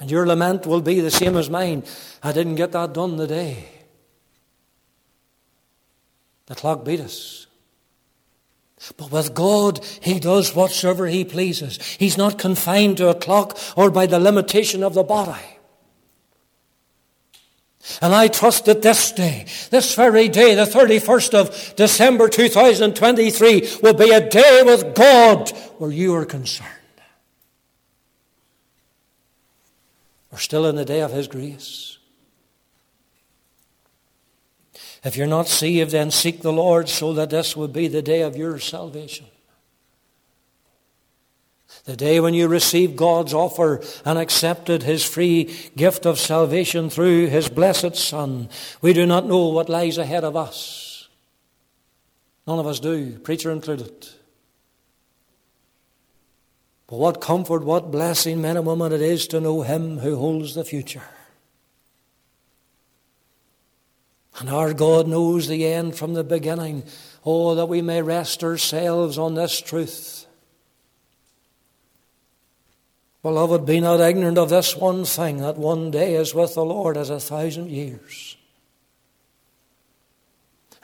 And 0.00 0.10
your 0.10 0.26
lament 0.26 0.66
will 0.66 0.80
be 0.80 1.00
the 1.00 1.10
same 1.10 1.36
as 1.36 1.50
mine. 1.50 1.84
I 2.22 2.32
didn't 2.32 2.54
get 2.54 2.72
that 2.72 2.94
done 2.94 3.18
today. 3.18 3.68
The 6.46 6.54
clock 6.54 6.84
beat 6.84 7.00
us. 7.00 7.46
But 8.96 9.10
with 9.10 9.34
God, 9.34 9.82
He 10.00 10.20
does 10.20 10.54
whatsoever 10.54 11.06
He 11.06 11.24
pleases. 11.24 11.78
He's 11.98 12.18
not 12.18 12.38
confined 12.38 12.98
to 12.98 13.08
a 13.08 13.14
clock 13.14 13.58
or 13.76 13.90
by 13.90 14.06
the 14.06 14.18
limitation 14.18 14.82
of 14.82 14.94
the 14.94 15.04
body. 15.04 15.40
And 18.00 18.14
I 18.14 18.28
trust 18.28 18.64
that 18.64 18.82
this 18.82 19.12
day, 19.12 19.46
this 19.70 19.94
very 19.94 20.28
day, 20.28 20.54
the 20.54 20.64
31st 20.64 21.34
of 21.34 21.76
December 21.76 22.28
2023, 22.28 23.78
will 23.82 23.94
be 23.94 24.10
a 24.10 24.26
day 24.26 24.62
with 24.64 24.94
God 24.94 25.50
where 25.78 25.90
you 25.90 26.14
are 26.14 26.24
concerned. 26.24 26.70
We're 30.32 30.38
still 30.38 30.66
in 30.66 30.76
the 30.76 30.84
day 30.84 31.00
of 31.00 31.12
His 31.12 31.28
grace. 31.28 31.98
If 35.04 35.16
you're 35.18 35.26
not 35.26 35.48
saved, 35.48 35.90
then 35.90 36.10
seek 36.10 36.40
the 36.40 36.52
Lord 36.52 36.88
so 36.88 37.12
that 37.12 37.28
this 37.28 37.54
would 37.54 37.72
be 37.72 37.88
the 37.88 38.02
day 38.02 38.22
of 38.22 38.34
your 38.36 38.58
salvation. 38.58 39.26
The 41.84 41.96
day 41.96 42.18
when 42.18 42.32
you 42.32 42.48
received 42.48 42.96
God's 42.96 43.34
offer 43.34 43.82
and 44.06 44.18
accepted 44.18 44.82
His 44.82 45.04
free 45.04 45.54
gift 45.76 46.06
of 46.06 46.18
salvation 46.18 46.88
through 46.88 47.26
His 47.26 47.48
blessed 47.48 47.94
Son. 47.94 48.48
We 48.80 48.94
do 48.94 49.04
not 49.04 49.26
know 49.26 49.48
what 49.48 49.68
lies 49.68 49.98
ahead 49.98 50.24
of 50.24 50.34
us. 50.34 51.08
None 52.46 52.58
of 52.58 52.66
us 52.66 52.80
do, 52.80 53.18
preacher 53.18 53.50
included. 53.50 54.08
But 56.86 56.96
what 56.96 57.20
comfort, 57.20 57.64
what 57.64 57.90
blessing, 57.90 58.40
men 58.40 58.56
and 58.56 58.66
women, 58.66 58.92
it 58.92 59.02
is 59.02 59.26
to 59.28 59.40
know 59.40 59.62
Him 59.62 59.98
who 59.98 60.16
holds 60.16 60.54
the 60.54 60.64
future. 60.64 61.02
And 64.38 64.50
our 64.50 64.74
God 64.74 65.06
knows 65.06 65.48
the 65.48 65.66
end 65.66 65.96
from 65.96 66.14
the 66.14 66.24
beginning. 66.24 66.84
Oh, 67.24 67.54
that 67.54 67.66
we 67.66 67.82
may 67.82 68.02
rest 68.02 68.42
ourselves 68.42 69.16
on 69.16 69.34
this 69.34 69.60
truth. 69.60 70.23
Beloved, 73.24 73.64
be 73.64 73.80
not 73.80 74.00
ignorant 74.00 74.36
of 74.36 74.50
this 74.50 74.76
one 74.76 75.06
thing 75.06 75.38
that 75.38 75.56
one 75.56 75.90
day 75.90 76.14
is 76.14 76.34
with 76.34 76.52
the 76.52 76.64
Lord 76.64 76.98
as 76.98 77.08
a 77.08 77.18
thousand 77.18 77.70
years. 77.70 78.36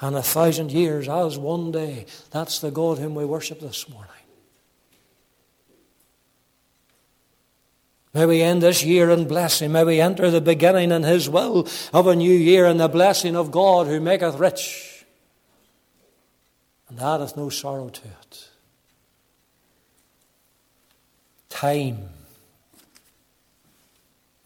And 0.01 0.17
a 0.17 0.23
thousand 0.23 0.73
years 0.73 1.07
as 1.07 1.37
one 1.37 1.71
day. 1.71 2.07
That's 2.31 2.61
the 2.61 2.71
God 2.71 2.97
whom 2.97 3.15
we 3.15 3.27
worship 3.27 3.61
this 3.61 3.91
morning. 3.91 4.11
May 8.15 8.25
we 8.25 8.41
end 8.41 8.63
this 8.63 8.83
year 8.83 9.11
in 9.11 9.29
blessing. 9.29 9.73
May 9.73 9.85
we 9.85 10.01
enter 10.01 10.31
the 10.31 10.41
beginning 10.41 10.93
in 10.93 11.03
His 11.03 11.29
will 11.29 11.69
of 11.93 12.07
a 12.07 12.17
new 12.17 12.33
year 12.33 12.65
in 12.65 12.79
the 12.79 12.89
blessing 12.89 13.37
of 13.37 13.51
God 13.51 13.87
who 13.87 14.01
maketh 14.01 14.39
rich 14.39 15.05
and 16.89 16.99
addeth 16.99 17.37
no 17.37 17.51
sorrow 17.51 17.91
to 17.91 18.09
it. 18.09 18.49
Time 21.51 22.09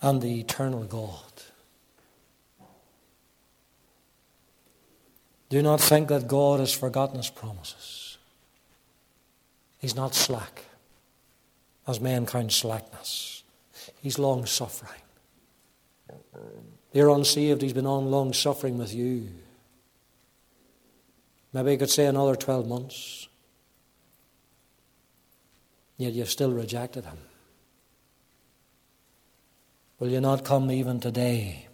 and 0.05 0.20
the 0.20 0.38
eternal 0.38 0.84
God. 0.84 1.32
Do 5.48 5.62
not 5.62 5.80
think 5.80 6.09
that 6.09 6.28
God 6.28 6.61
has 6.61 6.74
forgotten 6.74 7.16
His 7.16 7.30
promises. 7.30 8.18
He's 9.78 9.96
not 9.96 10.14
slack, 10.14 10.64
as 11.88 11.98
count 12.00 12.52
slackness. 12.52 13.44
He's 14.02 14.18
long 14.18 14.44
suffering. 14.44 15.00
You're 16.92 17.09
unsaved, 17.09 17.62
He's 17.62 17.72
been 17.72 17.86
on 17.86 18.11
long 18.11 18.34
suffering 18.34 18.76
with 18.76 18.94
you. 18.94 19.28
Maybe 21.55 21.70
he 21.70 21.76
could 21.78 21.90
say 21.90 22.05
another 22.05 22.36
12 22.36 22.68
months. 22.68 23.28
Yet 25.96 26.12
you've 26.12 26.30
still 26.30 26.52
rejected 26.52 27.07
Him. 27.07 27.16
Will 30.05 30.11
you 30.11 30.20
not 30.20 30.44
come 30.44 30.70
even 30.70 31.00
today? 31.00 31.66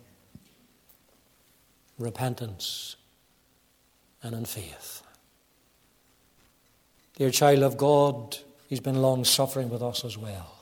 Repentance 1.98 2.94
and 4.22 4.36
in 4.36 4.44
faith. 4.44 5.02
Dear 7.16 7.32
child 7.32 7.64
of 7.64 7.76
God, 7.76 8.38
He's 8.68 8.78
been 8.78 9.02
long 9.02 9.24
suffering 9.24 9.68
with 9.68 9.82
us 9.82 10.04
as 10.04 10.16
well. 10.16 10.54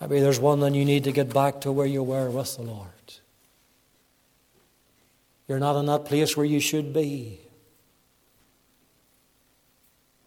Maybe 0.00 0.20
there's 0.20 0.38
one 0.38 0.62
and 0.62 0.76
you 0.76 0.84
need 0.84 1.02
to 1.02 1.10
get 1.10 1.34
back 1.34 1.62
to 1.62 1.72
where 1.72 1.84
you 1.84 2.04
were 2.04 2.30
with 2.30 2.54
the 2.54 2.62
Lord. 2.62 2.86
You're 5.48 5.58
not 5.58 5.74
in 5.80 5.86
that 5.86 6.04
place 6.04 6.36
where 6.36 6.46
you 6.46 6.60
should 6.60 6.92
be. 6.92 7.40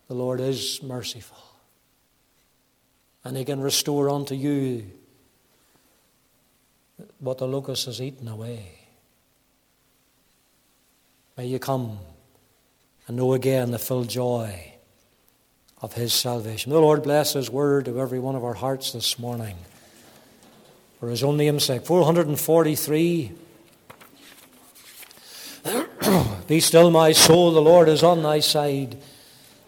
The 0.10 0.16
Lord 0.16 0.42
is 0.42 0.84
merciful. 0.84 1.51
And 3.24 3.38
He 3.38 3.46
can 3.46 3.62
restore 3.62 4.10
unto 4.10 4.36
you 4.36 4.86
what 7.20 7.38
the 7.38 7.48
locust 7.48 7.86
has 7.86 8.02
eaten 8.02 8.28
away. 8.28 8.80
May 11.38 11.48
you 11.48 11.60
come 11.60 12.00
and 13.08 13.18
know 13.18 13.34
again 13.34 13.72
the 13.72 13.80
full 13.80 14.04
joy 14.04 14.74
of 15.82 15.94
his 15.94 16.14
salvation. 16.14 16.72
The 16.72 16.80
Lord 16.80 17.04
bless 17.04 17.34
his 17.34 17.50
word 17.50 17.86
to 17.86 18.00
every 18.00 18.20
one 18.20 18.36
of 18.36 18.44
our 18.44 18.54
hearts 18.54 18.92
this 18.92 19.18
morning. 19.18 19.56
For 21.00 21.10
his 21.10 21.24
own 21.24 21.38
name's 21.38 21.66
sake. 21.66 21.86
443. 21.86 23.32
Be 26.48 26.60
still, 26.60 26.92
my 26.92 27.12
soul, 27.12 27.52
the 27.52 27.62
Lord 27.62 27.90
is 27.90 28.04
on 28.04 28.22
thy 28.22 28.40
side. 28.40 28.98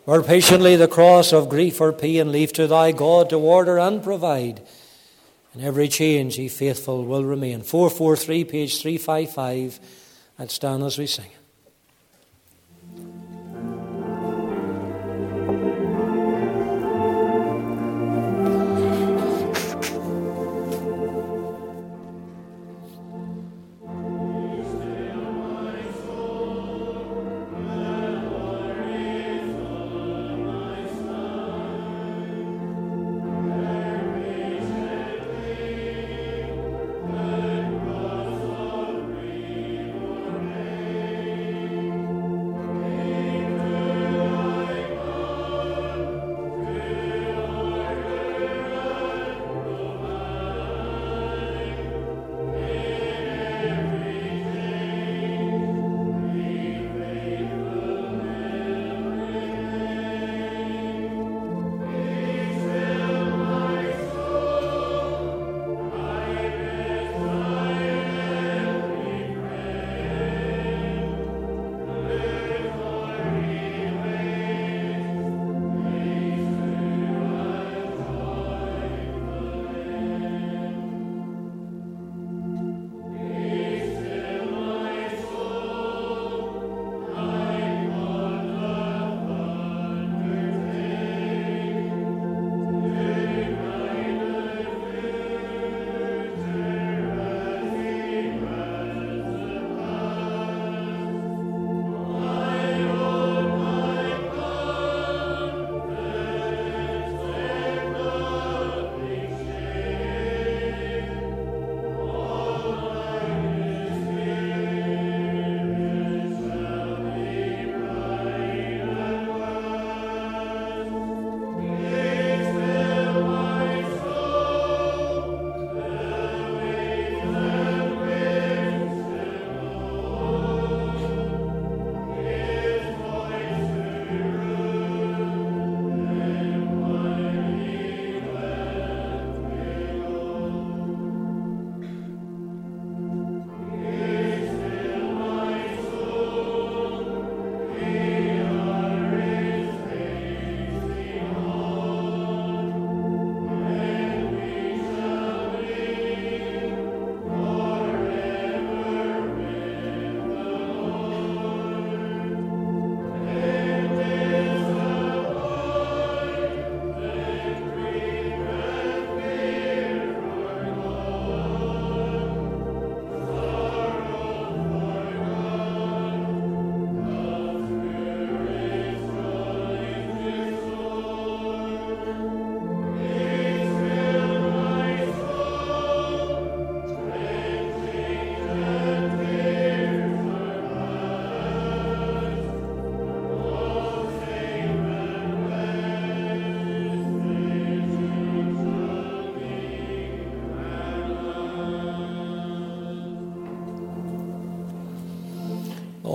Bear 0.06 0.22
patiently 0.22 0.76
the 0.76 0.90
cross 0.90 1.32
of 1.32 1.48
grief 1.48 1.80
or 1.80 1.94
pain, 1.94 2.32
leave 2.32 2.52
to 2.54 2.68
thy 2.68 2.92
God 2.92 3.30
to 3.30 3.38
order 3.38 3.80
and 3.80 4.04
provide. 4.04 4.62
In 5.56 5.62
every 5.62 5.88
change 5.88 6.36
he 6.36 6.50
faithful 6.50 7.06
will 7.06 7.24
remain. 7.24 7.62
443, 7.62 8.44
page 8.44 8.82
355. 8.82 9.80
Let's 10.38 10.56
stand 10.56 10.84
as 10.84 10.98
we 10.98 11.08
sing. 11.08 11.30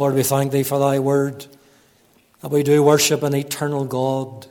Lord, 0.08 0.16
we 0.16 0.22
thank 0.22 0.52
thee 0.52 0.62
for 0.62 0.78
thy 0.78 1.00
word, 1.00 1.44
that 2.40 2.50
we 2.50 2.62
do 2.62 2.82
worship 2.82 3.22
an 3.22 3.36
eternal 3.36 3.84
God, 3.84 4.46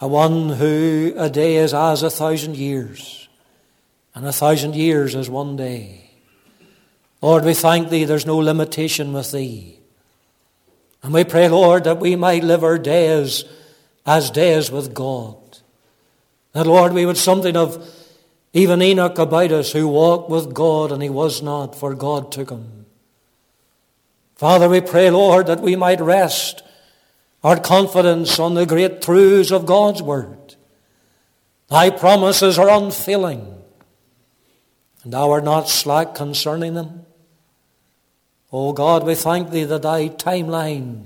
a 0.00 0.08
one 0.08 0.48
who 0.48 1.14
a 1.16 1.30
day 1.30 1.54
is 1.54 1.72
as 1.72 2.02
a 2.02 2.10
thousand 2.10 2.56
years, 2.56 3.28
and 4.12 4.26
a 4.26 4.32
thousand 4.32 4.74
years 4.74 5.14
as 5.14 5.30
one 5.30 5.54
day. 5.54 6.10
Lord, 7.22 7.44
we 7.44 7.54
thank 7.54 7.90
thee, 7.90 8.04
there's 8.04 8.26
no 8.26 8.38
limitation 8.38 9.12
with 9.12 9.30
thee. 9.30 9.78
And 11.04 11.14
we 11.14 11.22
pray, 11.22 11.48
Lord, 11.48 11.84
that 11.84 12.00
we 12.00 12.16
might 12.16 12.42
live 12.42 12.64
our 12.64 12.76
days 12.76 13.44
as 14.04 14.32
days 14.32 14.68
with 14.68 14.92
God. 14.92 15.36
That, 16.54 16.66
Lord, 16.66 16.92
we 16.92 17.06
would 17.06 17.18
something 17.18 17.56
of 17.56 17.88
even 18.52 18.82
Enoch 18.82 19.16
about 19.16 19.52
us 19.52 19.70
who 19.70 19.86
walked 19.86 20.28
with 20.28 20.52
God 20.52 20.90
and 20.90 21.00
he 21.04 21.08
was 21.08 21.40
not, 21.40 21.76
for 21.76 21.94
God 21.94 22.32
took 22.32 22.50
him. 22.50 22.79
Father, 24.40 24.70
we 24.70 24.80
pray, 24.80 25.10
Lord, 25.10 25.48
that 25.48 25.60
we 25.60 25.76
might 25.76 26.00
rest 26.00 26.62
our 27.44 27.60
confidence 27.60 28.38
on 28.38 28.54
the 28.54 28.64
great 28.64 29.02
truths 29.02 29.50
of 29.50 29.66
God's 29.66 30.00
Word. 30.00 30.54
Thy 31.68 31.90
promises 31.90 32.58
are 32.58 32.70
unfailing, 32.70 33.62
and 35.04 35.12
thou 35.12 35.30
art 35.30 35.44
not 35.44 35.68
slack 35.68 36.14
concerning 36.14 36.72
them. 36.72 37.04
O 38.50 38.72
God, 38.72 39.04
we 39.04 39.14
thank 39.14 39.50
thee 39.50 39.64
that 39.64 39.82
thy 39.82 40.08
timeline 40.08 41.04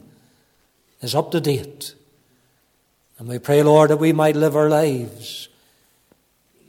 is 1.00 1.16
up 1.16 1.32
to 1.32 1.40
date. 1.40 1.96
And 3.18 3.26
we 3.26 3.40
pray, 3.40 3.64
Lord, 3.64 3.90
that 3.90 3.96
we 3.96 4.12
might 4.12 4.36
live 4.36 4.54
our 4.54 4.68
lives 4.68 5.48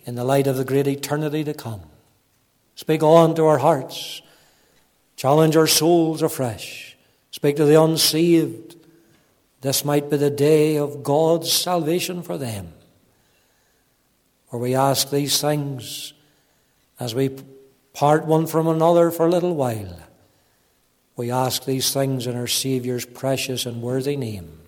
in 0.07 0.15
the 0.15 0.23
light 0.23 0.47
of 0.47 0.57
the 0.57 0.65
great 0.65 0.87
eternity 0.87 1.43
to 1.43 1.53
come. 1.53 1.81
Speak 2.73 3.03
on 3.03 3.35
to 3.35 3.45
our 3.45 3.59
hearts. 3.59 4.23
Challenge 5.15 5.55
our 5.55 5.67
souls 5.67 6.21
afresh. 6.21 6.97
Speak 7.31 7.55
to 7.57 7.65
the 7.65 7.81
unsaved. 7.81 8.75
This 9.61 9.83
might 9.83 10.09
be 10.09 10.17
the 10.17 10.29
day 10.29 10.77
of 10.77 11.03
God's 11.03 11.51
salvation 11.51 12.21
for 12.21 12.37
them. 12.37 12.73
For 14.49 14.59
we 14.59 14.75
ask 14.75 15.09
these 15.09 15.41
things 15.41 16.13
as 16.99 17.15
we 17.15 17.31
part 17.93 18.25
one 18.25 18.47
from 18.47 18.67
another 18.67 19.11
for 19.11 19.25
a 19.25 19.29
little 19.29 19.55
while. 19.55 19.99
We 21.17 21.31
ask 21.31 21.65
these 21.65 21.93
things 21.93 22.27
in 22.27 22.35
our 22.35 22.47
Saviour's 22.47 23.05
precious 23.05 23.65
and 23.65 23.81
worthy 23.81 24.17
name. 24.17 24.59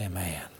Amen. 0.00 0.53